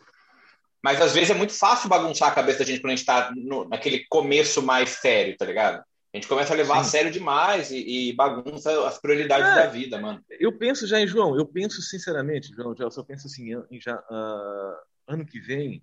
[0.83, 3.31] Mas às vezes é muito fácil bagunçar a cabeça da gente quando a gente tá
[3.37, 5.83] no, naquele começo mais sério, tá ligado?
[6.13, 6.81] A gente começa a levar Sim.
[6.81, 10.25] a sério demais e, e bagunça as prioridades é, da vida, mano.
[10.29, 13.97] Eu penso já em João, eu penso sinceramente, João, eu só penso assim, em já,
[13.97, 15.83] uh, ano que vem,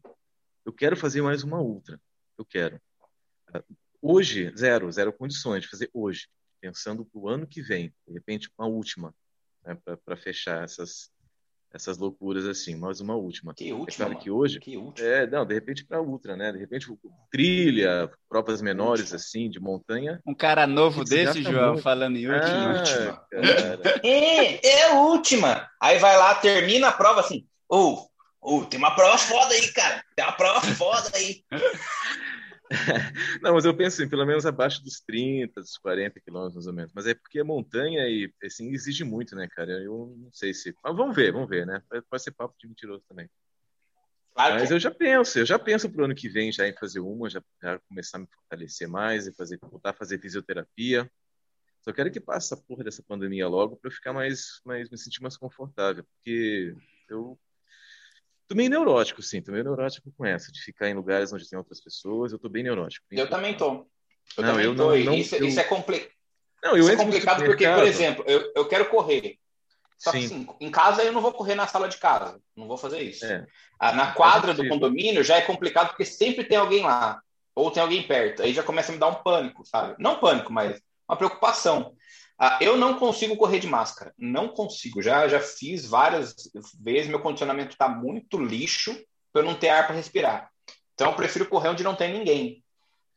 [0.66, 2.00] eu quero fazer mais uma ultra.
[2.38, 2.76] Eu quero.
[3.56, 3.64] Uh,
[4.02, 6.28] hoje, zero, zero condições de fazer hoje.
[6.60, 9.16] Pensando para o ano que vem, de repente, uma última,
[9.64, 11.10] né, para fechar essas,
[11.78, 13.54] essas loucuras assim, mais uma última.
[13.54, 14.06] Que última?
[14.06, 14.60] É claro que hoje.
[14.60, 15.08] Que última?
[15.08, 16.52] É, não, de repente para ultra, né?
[16.52, 16.88] De repente
[17.32, 19.16] trilha, provas menores última.
[19.16, 20.20] assim, de montanha.
[20.26, 21.84] Um cara novo desse, João, muito.
[21.84, 22.74] falando em última.
[22.74, 23.28] Ah, última.
[24.04, 25.70] é, é última.
[25.82, 27.46] Aí vai lá, termina a prova assim.
[27.70, 28.08] Ô, oh,
[28.42, 30.04] oh, tem uma prova foda aí, cara.
[30.16, 31.44] Tem uma prova foda aí.
[33.42, 36.74] Não, mas eu penso assim, pelo menos abaixo dos 30, dos 40 quilômetros, mais ou
[36.74, 36.92] menos.
[36.94, 39.72] Mas é porque é montanha e, assim, exige muito, né, cara?
[39.72, 40.76] Eu não sei se...
[40.84, 41.82] Mas vamos ver, vamos ver, né?
[42.10, 43.30] Pode ser papo de mentiroso também.
[44.36, 47.28] Mas eu já penso, eu já penso pro ano que vem já em fazer uma,
[47.28, 51.10] já, já começar a me fortalecer mais, e fazer, voltar a fazer fisioterapia.
[51.82, 54.98] Só quero que passe essa porra dessa pandemia logo para eu ficar mais, mais, me
[54.98, 56.76] sentir mais confortável, porque
[57.10, 57.40] eu
[58.48, 61.58] tô meio neurótico, sim, tô meio neurótico com essa, de ficar em lugares onde tem
[61.58, 63.06] outras pessoas, eu tô bem neurótico.
[63.10, 63.88] Bem eu também tô.
[64.38, 64.96] Eu não, também eu tô.
[64.96, 65.46] Não, não, isso, eu...
[65.46, 66.12] isso é complicado.
[66.64, 69.38] Não, eu isso é complicado porque, por exemplo, eu, eu quero correr.
[69.98, 72.40] Só que assim, em casa eu não vou correr na sala de casa.
[72.56, 73.26] Não vou fazer isso.
[73.26, 73.46] É.
[73.80, 77.22] Ah, na quadra do condomínio já é complicado porque sempre tem alguém lá.
[77.56, 78.44] Ou tem alguém perto.
[78.44, 79.96] Aí já começa a me dar um pânico, sabe?
[79.98, 80.80] Não pânico, mas
[81.10, 81.96] uma preocupação.
[82.40, 84.14] Ah, eu não consigo correr de máscara.
[84.18, 85.02] Não consigo.
[85.02, 86.36] Já, já fiz várias
[86.80, 87.10] vezes.
[87.10, 88.94] Meu condicionamento está muito lixo
[89.34, 90.50] para eu não ter ar para respirar.
[90.94, 92.64] Então eu prefiro correr onde não tem ninguém.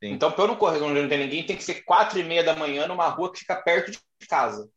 [0.02, 0.12] Sim.
[0.12, 2.42] Então, para eu não correr onde não tem ninguém, tem que ser quatro e meia
[2.42, 4.68] da manhã numa rua que fica perto de casa.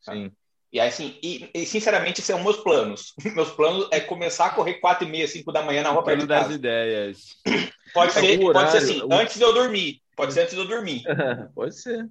[0.00, 0.32] Sim.
[0.72, 3.12] E assim, e, e, sinceramente, esses são meus planos.
[3.36, 6.22] Meus planos é começar a correr quatro e meia, cinco da manhã na rua perto
[6.22, 6.48] de casa.
[6.48, 7.36] das ideias.
[7.92, 9.12] Pode ser, horário, pode ser assim, o...
[9.12, 10.00] antes de eu dormir.
[10.16, 11.02] Pode ser antes de eu dormir.
[11.54, 12.08] pode ser.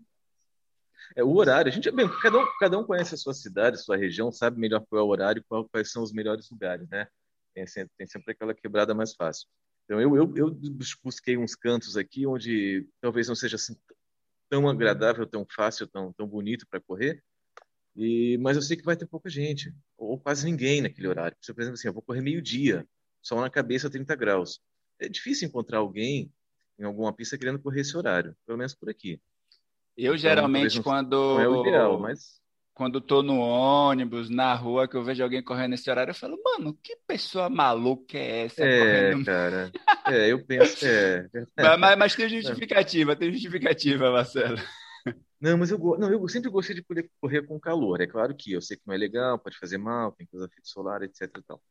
[1.16, 1.70] É o horário.
[1.70, 4.60] A gente, bem, cada um, cada um conhece a sua cidade, a sua região, sabe
[4.60, 7.08] melhor qual é o horário, qual, quais são os melhores lugares, né?
[7.54, 9.48] Tem sempre, tem sempre aquela quebrada mais fácil.
[9.86, 10.58] Então eu, eu, eu
[11.04, 13.76] busquei uns cantos aqui onde talvez não seja assim
[14.50, 17.24] tão agradável, tão fácil, tão, tão bonito para correr,
[17.96, 21.36] e, mas eu sei que vai ter pouca gente, ou quase ninguém naquele horário.
[21.46, 22.88] Por exemplo, assim, eu vou correr meio-dia,
[23.22, 24.62] sol na cabeça 30 graus.
[25.00, 26.32] É difícil encontrar alguém
[26.80, 29.22] em alguma pista querendo correr esse horário, pelo menos por aqui.
[30.02, 31.16] Eu então, geralmente, não, quando.
[31.16, 32.42] Não é o ideal, mas.
[32.74, 36.42] Quando tô no ônibus, na rua, que eu vejo alguém correndo nesse horário, eu falo,
[36.44, 38.64] mano, que pessoa maluca é essa?
[38.64, 38.80] É,
[39.12, 39.26] correndo...
[39.26, 39.72] cara.
[40.08, 40.86] É, eu penso.
[40.88, 41.30] É...
[41.78, 44.58] mas, mas tem justificativa, tem justificativa, Marcelo.
[45.40, 48.02] Não, mas eu, não, eu sempre gostei de poder correr com calor.
[48.02, 50.68] É claro que eu sei que não é legal, pode fazer mal, tem coisa efeito
[50.68, 51.24] solar, etc.
[51.38, 51.62] E tal.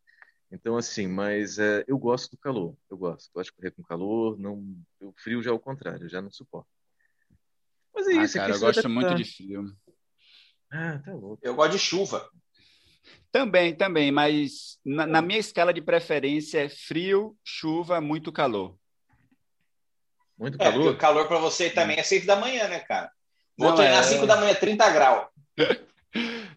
[0.53, 2.77] Então, assim, mas é, eu gosto do calor.
[2.88, 3.31] Eu gosto.
[3.35, 4.38] Gosto de correr com calor.
[4.38, 4.62] Não,
[5.01, 6.80] o frio já é o contrário, já não suporto.
[8.11, 8.35] É ah, isso.
[8.35, 9.64] Cara, eu gosto muito de frio.
[10.73, 11.38] Ah, tá louco.
[11.42, 12.29] Eu gosto de chuva.
[13.33, 18.77] Também, também, mas na, na minha escala de preferência é frio, chuva, muito calor.
[20.37, 20.87] Muito calor?
[20.87, 23.11] É, o calor para você também é 6 da manhã, né, cara?
[23.57, 24.03] Vou não, treinar é...
[24.03, 25.29] 5 da manhã, 30 graus.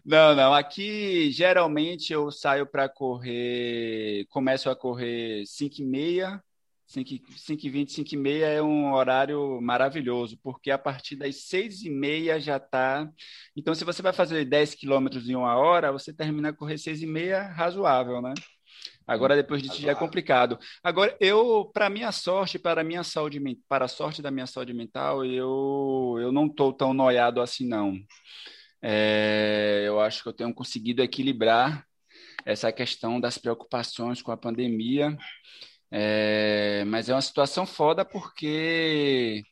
[0.04, 0.52] Não, não.
[0.52, 6.42] Aqui geralmente eu saio para correr, começo a correr 5 e meia,
[6.94, 11.82] 5 e 20, 5 e meia é um horário maravilhoso, porque a partir das 6
[11.82, 13.10] e meia já está.
[13.56, 17.02] Então, se você vai fazer 10 quilômetros em uma hora, você termina a correr 6
[17.02, 18.34] e meia razoável, né?
[19.06, 20.58] Agora, depois disso, já é complicado.
[20.82, 24.72] Agora, eu, para minha sorte, para a minha saúde, para a sorte da minha saúde
[24.72, 27.98] mental, eu, eu não estou tão noiado assim, não.
[28.80, 31.86] É, eu acho que eu tenho conseguido equilibrar
[32.44, 35.16] essa questão das preocupações com a pandemia.
[35.90, 39.42] É, mas é uma situação foda porque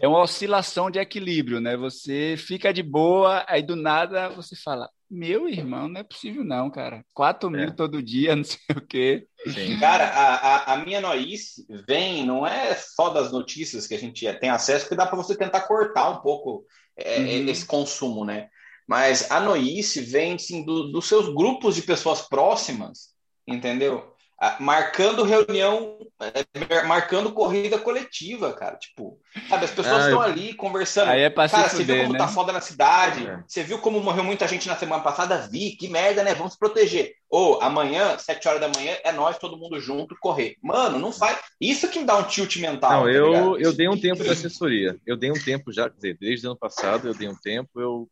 [0.00, 1.76] é uma oscilação de equilíbrio, né?
[1.76, 6.70] Você fica de boa, aí do nada você fala: meu irmão, não é possível não,
[6.70, 7.04] cara.
[7.12, 7.70] 4 mil é.
[7.70, 9.26] todo dia, não sei o quê.
[9.52, 9.78] Sim.
[9.80, 14.30] Cara, a, a, a, minha noice vem, não é só das notícias que a gente
[14.34, 16.64] tem acesso, que dá para você tentar cortar um pouco
[16.96, 17.48] é, uhum.
[17.48, 18.48] esse consumo, né?
[18.86, 23.10] Mas a noice vem, sim, do, dos seus grupos de pessoas próximas,
[23.46, 24.14] entendeu?
[24.58, 28.76] Marcando reunião, é, marcando corrida coletiva, cara.
[28.76, 31.10] Tipo, sabe, as pessoas estão ali conversando.
[31.10, 32.18] Aí é pra cara, você viu como né?
[32.18, 33.26] tá foda na cidade?
[33.26, 33.42] É.
[33.46, 35.46] Você viu como morreu muita gente na semana passada?
[35.50, 36.34] Vi, que merda, né?
[36.34, 37.12] Vamos se proteger.
[37.28, 40.56] Ou amanhã, sete horas da manhã, é nós, todo mundo junto, correr.
[40.62, 41.38] Mano, não faz.
[41.60, 42.90] Isso que me dá um tilt mental.
[42.90, 44.98] Não, tá eu, eu dei um tempo de assessoria.
[45.06, 47.80] Eu dei um tempo já, quer dizer, desde o ano passado eu dei um tempo,
[47.80, 48.08] eu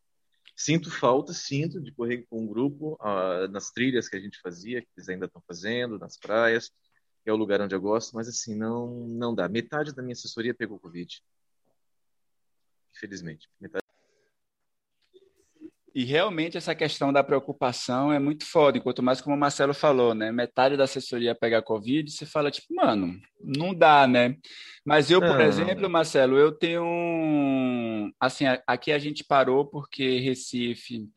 [0.61, 4.83] Sinto falta, sinto, de correr com um grupo uh, nas trilhas que a gente fazia,
[4.83, 6.69] que eles ainda estão fazendo, nas praias,
[7.23, 9.49] que é o lugar onde eu gosto, mas assim, não, não dá.
[9.49, 11.23] Metade da minha assessoria pegou Covid.
[12.93, 13.49] Infelizmente.
[13.61, 13.88] Metade...
[15.95, 20.15] E realmente essa questão da preocupação é muito foda, enquanto mais como o Marcelo falou,
[20.15, 20.31] né?
[20.31, 24.37] Metade da assessoria pega Covid, você fala, tipo, mano, não dá, né?
[24.85, 28.11] Mas eu, por exemplo, Marcelo, eu tenho um.
[28.21, 31.09] Assim, aqui a gente parou porque Recife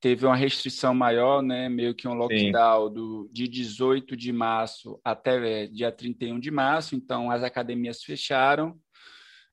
[0.00, 1.68] teve uma restrição maior, né?
[1.68, 6.96] Meio que um lockdown do, de 18 de março até é, dia 31 de março,
[6.96, 8.78] então as academias fecharam.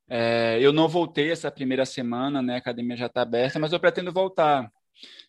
[0.09, 2.55] É, eu não voltei essa primeira semana, né?
[2.55, 4.71] A academia já está aberta, mas eu pretendo voltar.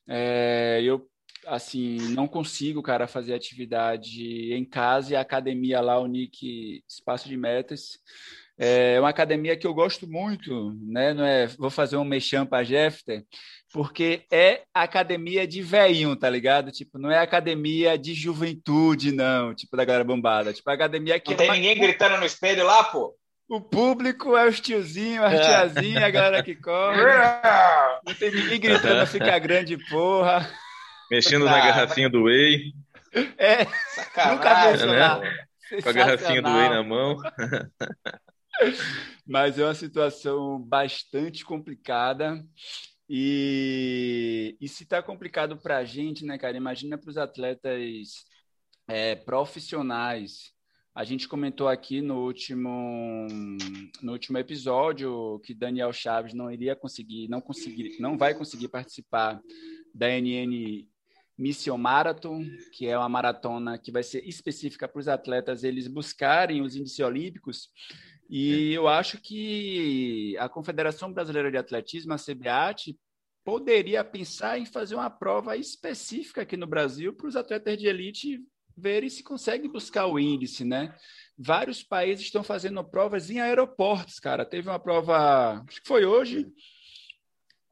[0.06, 1.08] É, eu
[1.46, 7.28] assim não consigo, cara, fazer atividade em casa e a academia lá, o Nick Espaço
[7.28, 7.98] de Metas,
[8.58, 11.14] É uma academia que eu gosto muito, né?
[11.14, 13.24] Não é, vou fazer um mexão para Jeffter,
[13.72, 16.72] porque é academia de veinho, tá ligado?
[16.72, 20.52] Tipo, não é academia de juventude, não, tipo da galera bombada.
[20.52, 21.28] Tipo, academia que.
[21.30, 21.54] Não é tem uma...
[21.54, 23.14] ninguém gritando no espelho lá, pô?
[23.48, 25.40] O público é os tiozinhos, as é.
[25.40, 27.00] tiazinhas, a galera que corre.
[28.06, 30.46] Não tem ninguém gritando, fica grande, porra.
[31.10, 32.74] Mexendo na garrafinha do Whey.
[33.38, 34.98] É, Sacanagem, nunca vi isso né?
[34.98, 35.20] lá.
[35.82, 37.16] Com a garrafinha do Whey na mão.
[39.26, 42.44] Mas é uma situação bastante complicada.
[43.08, 46.56] E, e se está complicado para a gente, né, cara?
[46.56, 48.26] Imagina para os atletas
[48.86, 50.52] é, profissionais.
[50.98, 53.28] A gente comentou aqui no último,
[54.02, 59.40] no último episódio que Daniel Chaves não iria conseguir, não conseguir, não vai conseguir participar
[59.94, 60.88] da NN
[61.38, 66.62] Mission Marathon, que é uma maratona que vai ser específica para os atletas eles buscarem
[66.62, 67.68] os índices olímpicos.
[68.28, 72.98] E eu acho que a Confederação Brasileira de Atletismo, a CBAT,
[73.44, 78.40] poderia pensar em fazer uma prova específica aqui no Brasil para os atletas de elite
[78.78, 80.94] verem se conseguem buscar o índice, né?
[81.36, 84.44] Vários países estão fazendo provas em aeroportos, cara.
[84.44, 86.46] Teve uma prova, acho que foi hoje,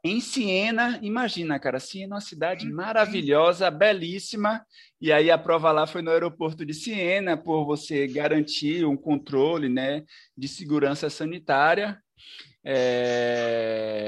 [0.08, 2.76] em Siena, imagina, cara, Siena é uma cidade uhum.
[2.76, 4.64] maravilhosa, belíssima,
[5.00, 9.68] e aí a prova lá foi no aeroporto de Siena, por você garantir um controle,
[9.68, 10.04] né,
[10.38, 12.00] de segurança sanitária.
[12.64, 14.00] É...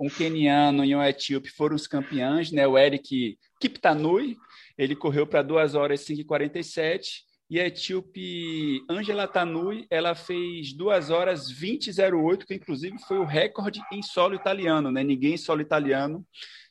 [0.00, 4.36] Um queniano e um etíope foram os campeões, né, o Eric Kiptanui,
[4.76, 10.14] ele correu para 2 horas e 5 e 47 e a etíope Angela Tanui, ela
[10.14, 15.04] fez 2 horas 20,08, que inclusive foi o recorde em solo italiano, né?
[15.04, 16.26] Ninguém em solo italiano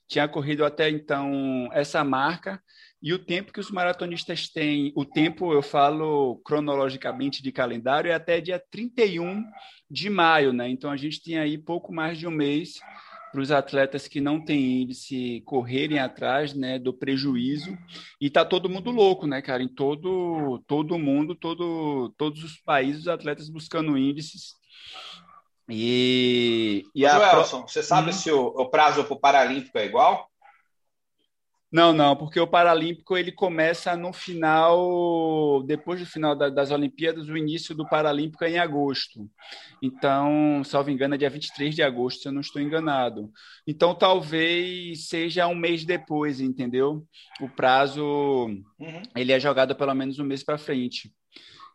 [0.08, 2.60] tinha corrido até então essa marca.
[2.99, 8.16] E o tempo que os maratonistas têm, o tempo eu falo cronologicamente de calendário, é
[8.16, 9.43] até dia 31
[9.88, 10.68] de maio, né?
[10.68, 12.80] Então a gente tem aí pouco mais de um mês
[13.32, 17.78] para os atletas que não têm índice correrem atrás né, do prejuízo.
[18.20, 19.64] E tá todo mundo louco, né, cara?
[19.64, 24.56] Em todo, todo mundo, todo, todos os países, os atletas buscando índices.
[25.70, 28.14] E, e a Joelson, você sabe hum.
[28.14, 30.31] se o, o prazo para o Paralímpico é igual?
[31.72, 37.30] Não, não, porque o Paralímpico ele começa no final, depois do final da, das Olimpíadas,
[37.30, 39.30] o início do Paralímpico é em agosto.
[39.82, 43.32] Então, salvo engano, é dia 23 de agosto, se eu não estou enganado.
[43.65, 47.07] Então, talvez seja um mês depois, entendeu?
[47.39, 49.01] O prazo, uhum.
[49.15, 51.09] ele é jogado pelo menos um mês para frente.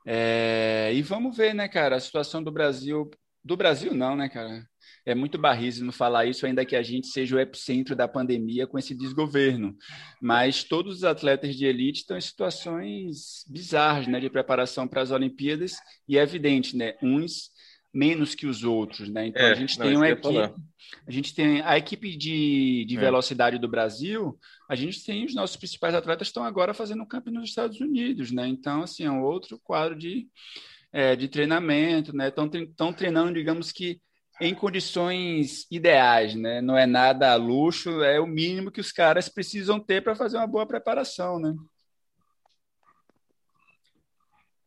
[0.04, 3.10] É, e vamos ver, né, cara, a situação do Brasil.
[3.42, 4.68] Do Brasil, não, né, cara?
[5.04, 8.78] É muito barrismo falar isso, ainda que a gente seja o epicentro da pandemia com
[8.78, 9.76] esse desgoverno.
[10.20, 15.10] Mas todos os atletas de elite estão em situações bizarras né, de preparação para as
[15.10, 15.76] Olimpíadas,
[16.08, 16.94] e é evidente, né?
[17.02, 17.50] Uns
[17.96, 19.28] menos que os outros, né?
[19.28, 20.54] Então é, a gente não, tem uma equipe,
[21.06, 23.00] a gente tem a equipe de, de é.
[23.00, 27.30] velocidade do Brasil, a gente tem os nossos principais atletas estão agora fazendo um campo
[27.30, 28.46] nos Estados Unidos, né?
[28.46, 30.28] Então assim é um outro quadro de,
[30.92, 32.28] é, de treinamento, né?
[32.28, 33.98] Estão treinando, digamos que
[34.40, 36.60] em condições ideais, né?
[36.60, 40.46] Não é nada luxo, é o mínimo que os caras precisam ter para fazer uma
[40.46, 41.54] boa preparação, né?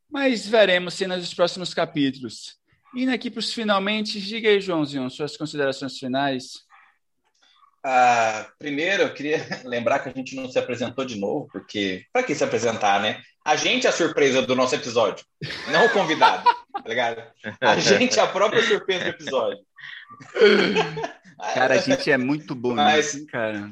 [0.09, 2.57] Mas veremos cenas dos próximos capítulos.
[2.95, 6.67] Indo aqui para os finalmente, diga aí, Joãozinho, suas considerações finais.
[7.83, 12.23] Ah, primeiro, eu queria lembrar que a gente não se apresentou de novo, porque para
[12.23, 13.21] que se apresentar, né?
[13.45, 15.23] A gente é a surpresa do nosso episódio,
[15.71, 16.43] não o convidado,
[16.81, 17.23] tá ligado?
[17.61, 19.59] A gente é a própria surpresa do episódio.
[21.53, 23.71] Cara, a gente é muito bom Mas, nisso, cara.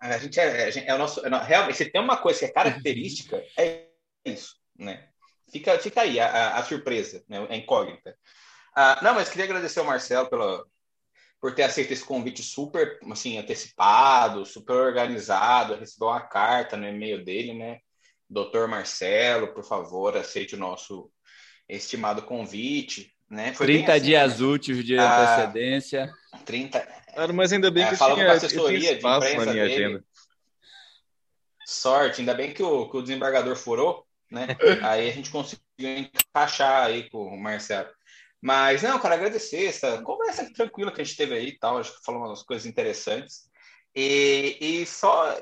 [0.00, 1.26] A gente é, a gente é o nosso.
[1.26, 3.86] É realmente, se tem uma coisa que é característica, é
[4.24, 5.08] isso, né?
[5.50, 7.44] Fica, fica aí a, a surpresa, né?
[7.50, 8.16] a incógnita.
[8.74, 10.64] Ah, não, mas queria agradecer ao Marcelo pela,
[11.40, 17.24] por ter aceito esse convite super assim antecipado, super organizado, recebeu uma carta no e-mail
[17.24, 17.80] dele, né?
[18.28, 21.10] Doutor Marcelo, por favor, aceite o nosso
[21.76, 23.12] estimado convite.
[23.28, 23.52] Né?
[23.54, 24.46] Foi 30 assim, dias né?
[24.46, 26.12] úteis de ah, antecedência.
[26.44, 26.80] 30.
[27.14, 29.64] Claro, mas ainda bem é, que eu tinha, com a assessoria de imprensa na minha
[29.64, 29.84] dele.
[29.84, 30.04] agenda.
[31.66, 34.48] Sorte, ainda bem que o, que o desembargador furou, né?
[34.82, 37.88] aí a gente conseguiu encaixar aí com o Marcelo.
[38.42, 41.78] Mas, não, cara, agradecer essa conversa tranquila que a gente teve aí e tal.
[41.78, 43.50] Acho que falou umas coisas interessantes.
[43.94, 45.36] E, e só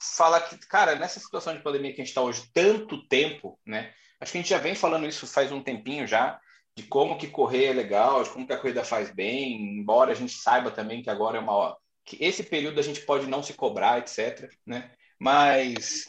[0.00, 3.92] falar que, cara, nessa situação de pandemia que a gente está hoje, tanto tempo, né?
[4.22, 6.40] Acho que a gente já vem falando isso faz um tempinho já,
[6.76, 10.14] de como que correr é legal, de como que a corrida faz bem, embora a
[10.14, 13.54] gente saiba também que agora é uma que esse período a gente pode não se
[13.54, 14.92] cobrar, etc, né?
[15.18, 16.06] Mas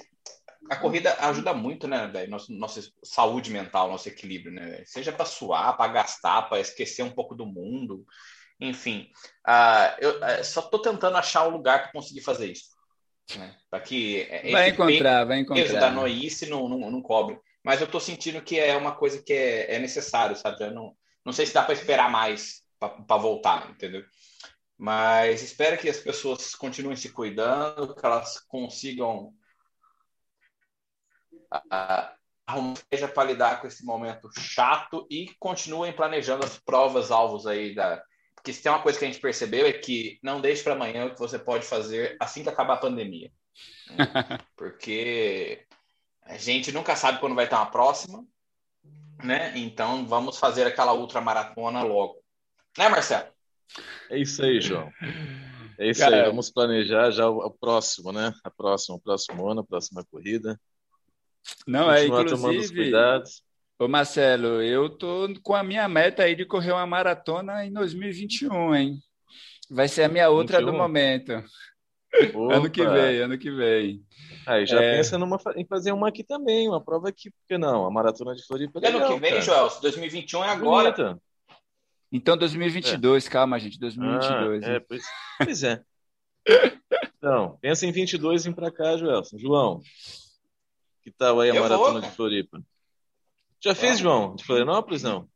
[0.70, 2.30] a corrida ajuda muito, né, velho?
[2.30, 4.66] Nossa, nossa saúde mental, nosso equilíbrio, né?
[4.66, 4.84] Véio?
[4.86, 8.05] Seja para suar, para gastar, para esquecer um pouco do mundo.
[8.59, 9.09] Enfim,
[9.47, 12.70] uh, eu uh, só estou tentando achar um lugar para conseguir fazer isso.
[13.36, 13.55] Né?
[13.70, 15.80] Para que é, vai encontrar, vai encontrar.
[15.80, 17.39] da noice não, não, não cobre.
[17.64, 20.64] Mas eu estou sentindo que é uma coisa que é, é necessário, sabe?
[20.64, 20.95] Eu não,
[21.26, 24.03] não sei se dá para esperar mais para voltar, entendeu?
[24.78, 29.34] Mas espero que as pessoas continuem se cuidando, que elas consigam
[32.45, 37.74] arrumar seja para lidar com esse momento chato e continuem planejando as provas alvos aí
[37.74, 38.03] da
[38.36, 41.05] porque se tem uma coisa que a gente percebeu é que não deixe para amanhã
[41.05, 43.32] o que você pode fazer assim que acabar a pandemia.
[43.91, 43.95] Né?
[44.57, 45.66] Porque
[46.26, 48.26] a gente nunca sabe quando vai ter uma próxima,
[49.24, 49.57] né?
[49.57, 52.15] Então vamos fazer aquela ultramaratona logo.
[52.78, 53.28] Né, Marcelo?
[54.09, 54.91] É isso aí, João.
[55.78, 56.26] É isso Cara, aí.
[56.26, 58.34] Vamos planejar já o, o, próximo, né?
[58.43, 60.59] A próxima, o próximo ano, a próxima corrida.
[61.67, 62.30] Não, é inclusive.
[62.30, 63.43] tomando os cuidados.
[63.80, 68.76] Ô Marcelo, eu tô com a minha meta aí de correr uma maratona em 2021,
[68.76, 68.99] hein?
[69.69, 70.71] Vai ser a minha outra 21?
[70.71, 71.43] do momento.
[72.34, 72.55] Opa.
[72.55, 74.05] Ano que vem, ano que vem.
[74.45, 74.97] Aí já é...
[74.97, 77.86] pensa numa, em fazer uma aqui também, uma prova aqui, por que não?
[77.86, 79.41] A maratona de Floripa é Ano que vem, cara.
[79.41, 80.91] Joel, 2021 é agora.
[80.91, 81.22] Bonita.
[82.11, 83.30] Então 2022, é.
[83.30, 84.64] calma, gente, 2022.
[84.64, 85.03] Ah, é, pois,
[85.43, 85.82] pois é.
[87.18, 89.38] Então, pensa em 22 e vir para cá, Joelson.
[89.39, 89.82] João,
[91.01, 92.61] que tal aí a Eu maratona vou, de Floripa?
[93.59, 95.28] Já fez, João, de Florianópolis, não?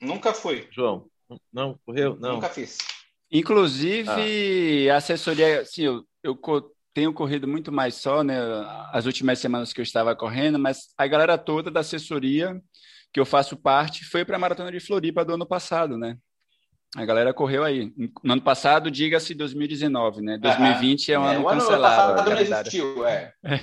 [0.00, 0.68] Nunca fui.
[0.70, 1.08] João,
[1.52, 2.16] não, correu?
[2.20, 2.34] Não.
[2.34, 2.78] Nunca fiz.
[3.32, 4.94] Inclusive, ah.
[4.94, 6.38] a assessoria, assim, eu, eu
[6.92, 8.36] tenho corrido muito mais só, né,
[8.92, 12.60] as últimas semanas que eu estava correndo, mas a galera toda da assessoria
[13.12, 16.16] que eu faço parte foi para a Maratona de Floripa do ano passado, né?
[16.94, 17.90] A galera correu aí.
[18.22, 20.36] No ano passado, diga-se 2019, né?
[20.36, 22.02] 2020 é um é, ano, cancelado.
[22.02, 23.32] Ano passado não existiu, é.
[23.42, 23.56] é.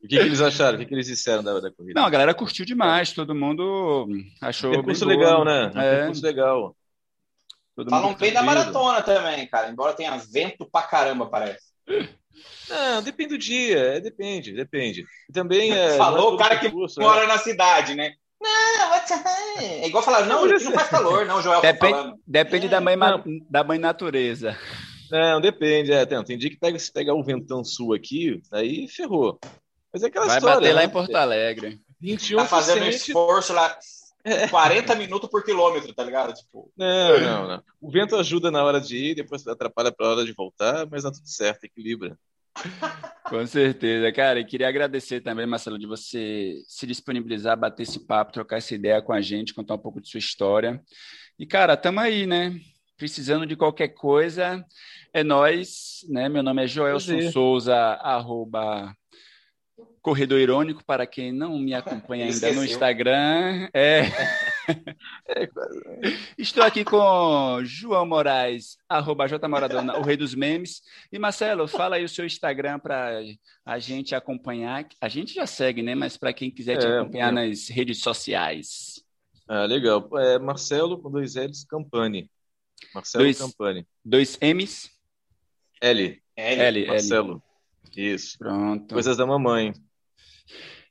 [0.00, 0.76] O que, que, eles acharam?
[0.76, 1.98] O que, que eles disseram da, da, corrida?
[1.98, 3.12] Não, a galera curtiu demais.
[3.12, 4.06] Todo mundo
[4.40, 4.70] achou.
[4.70, 5.72] Percurso legal, né?
[5.74, 5.96] É.
[5.96, 6.76] Percurso legal.
[7.78, 9.70] Todo Falam bem da maratona também, cara.
[9.70, 11.68] Embora tenha vento pra caramba, parece.
[12.68, 15.04] Não, depende do dia, é, depende, depende.
[15.32, 18.12] também é, Falou o cara que mora na cidade, né?
[18.40, 18.94] Não,
[19.58, 21.60] é igual falar, não, não, não faz calor, não, Joel.
[21.60, 22.68] Depende, depende é.
[22.68, 22.96] da, mãe,
[23.50, 24.56] da mãe natureza.
[25.10, 25.92] Não, depende.
[25.92, 29.40] É, tem, tem dia que pega, se pegar o ventão sul aqui, aí ferrou.
[29.92, 30.54] Mas é aquela Vai história.
[30.56, 30.86] Vai bater lá né?
[30.86, 31.80] em Porto Alegre.
[32.00, 33.76] 21 tá fazendo um esforço lá.
[34.50, 36.34] 40 minutos por quilômetro, tá ligado?
[36.34, 36.70] Tipo...
[36.76, 37.62] Não, não, não.
[37.80, 41.02] O vento ajuda na hora de ir, depois atrapalha para a hora de voltar, mas
[41.02, 42.18] dá tudo certo, equilibra.
[43.24, 44.40] Com certeza, cara.
[44.40, 49.00] E queria agradecer também, Marcelo, de você se disponibilizar, bater esse papo, trocar essa ideia
[49.02, 50.82] com a gente, contar um pouco de sua história.
[51.38, 52.58] E, cara, tamo aí, né?
[52.96, 54.64] Precisando de qualquer coisa,
[55.12, 56.28] é nós, né?
[56.28, 58.92] Meu nome é Joelson Souza, arroba
[60.08, 63.68] Corredor Irônico, para quem não me acompanha ainda no Instagram.
[63.74, 64.04] É.
[65.28, 65.48] é
[66.38, 70.80] Estou aqui com João Moraes, arroba J Maradona, o rei dos memes.
[71.12, 73.20] E Marcelo, fala aí o seu Instagram para
[73.66, 74.88] a gente acompanhar.
[74.98, 75.94] A gente já segue, né?
[75.94, 79.04] Mas para quem quiser te é, acompanhar nas redes sociais.
[79.46, 80.08] Ah, legal.
[80.16, 82.30] É Marcelo com dois L's Campani.
[82.94, 83.86] Marcelo dois, Campani.
[84.02, 84.90] Dois M's?
[85.82, 86.18] L.
[86.34, 86.62] L.
[86.62, 86.86] L.
[86.86, 87.42] Marcelo.
[87.94, 88.38] Isso.
[88.38, 88.94] Pronto.
[88.94, 89.74] Coisas da mamãe.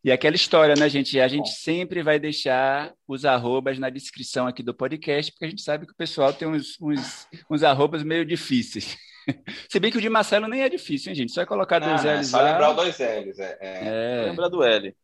[0.03, 1.19] E aquela história, né, gente?
[1.19, 5.61] A gente sempre vai deixar os arrobas na descrição aqui do podcast, porque a gente
[5.61, 8.97] sabe que o pessoal tem uns, uns, uns arrobas meio difíceis.
[9.69, 11.31] Se bem que o de Marcelo nem é difícil, hein, gente?
[11.31, 12.51] Só é colocar dois ah, L's só lá.
[12.51, 13.57] lembrar dois L's, é.
[13.59, 13.87] é.
[13.87, 14.25] é.
[14.29, 14.95] Lembrar do L.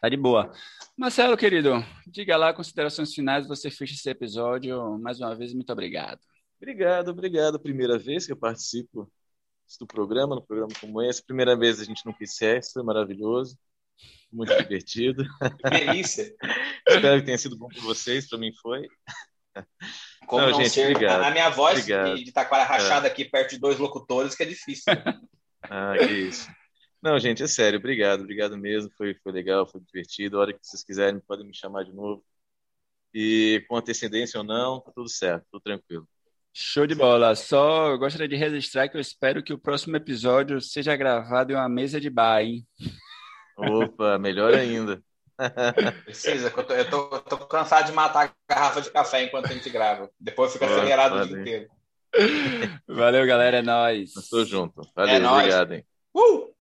[0.00, 0.52] Tá de boa.
[0.96, 4.98] Marcelo, querido, diga lá considerações finais, você fecha esse episódio.
[4.98, 6.20] Mais uma vez, muito obrigado.
[6.60, 7.60] Obrigado, obrigado.
[7.60, 9.10] Primeira vez que eu participo
[9.80, 11.24] do programa, no programa como esse.
[11.24, 13.58] Primeira vez a gente não quis ser, foi maravilhoso,
[14.32, 15.24] muito divertido.
[15.70, 16.34] delícia!
[16.88, 18.86] Espero que tenha sido bom para vocês, para mim foi.
[20.26, 21.22] Como não, não gente, ser, obrigado.
[21.22, 22.16] A minha voz obrigado.
[22.16, 22.66] de taquara é.
[22.66, 23.10] rachada é.
[23.10, 24.84] aqui perto de dois locutores, que é difícil.
[25.62, 26.48] ah, que isso.
[27.02, 30.38] Não, gente, é sério, obrigado, obrigado mesmo, foi, foi legal, foi divertido.
[30.38, 32.24] A hora que vocês quiserem, podem me chamar de novo.
[33.14, 36.08] E com antecedência ou não, tá tudo certo, tudo tranquilo.
[36.52, 37.34] Show de bola.
[37.34, 41.54] Só eu gostaria de registrar que eu espero que o próximo episódio seja gravado em
[41.54, 42.66] uma mesa de bar, hein?
[43.56, 45.02] Opa, melhor ainda.
[46.04, 49.46] Precisa, eu tô, eu, tô, eu tô, cansado de matar a garrafa de café enquanto
[49.46, 50.10] a gente grava.
[50.18, 51.70] Depois fica acelerado o dia inteiro.
[52.88, 53.58] Valeu, galera.
[53.58, 54.16] É nóis.
[54.16, 54.80] Estou junto.
[54.94, 55.84] Valeu, é obrigado, hein?
[56.14, 56.45] Uh!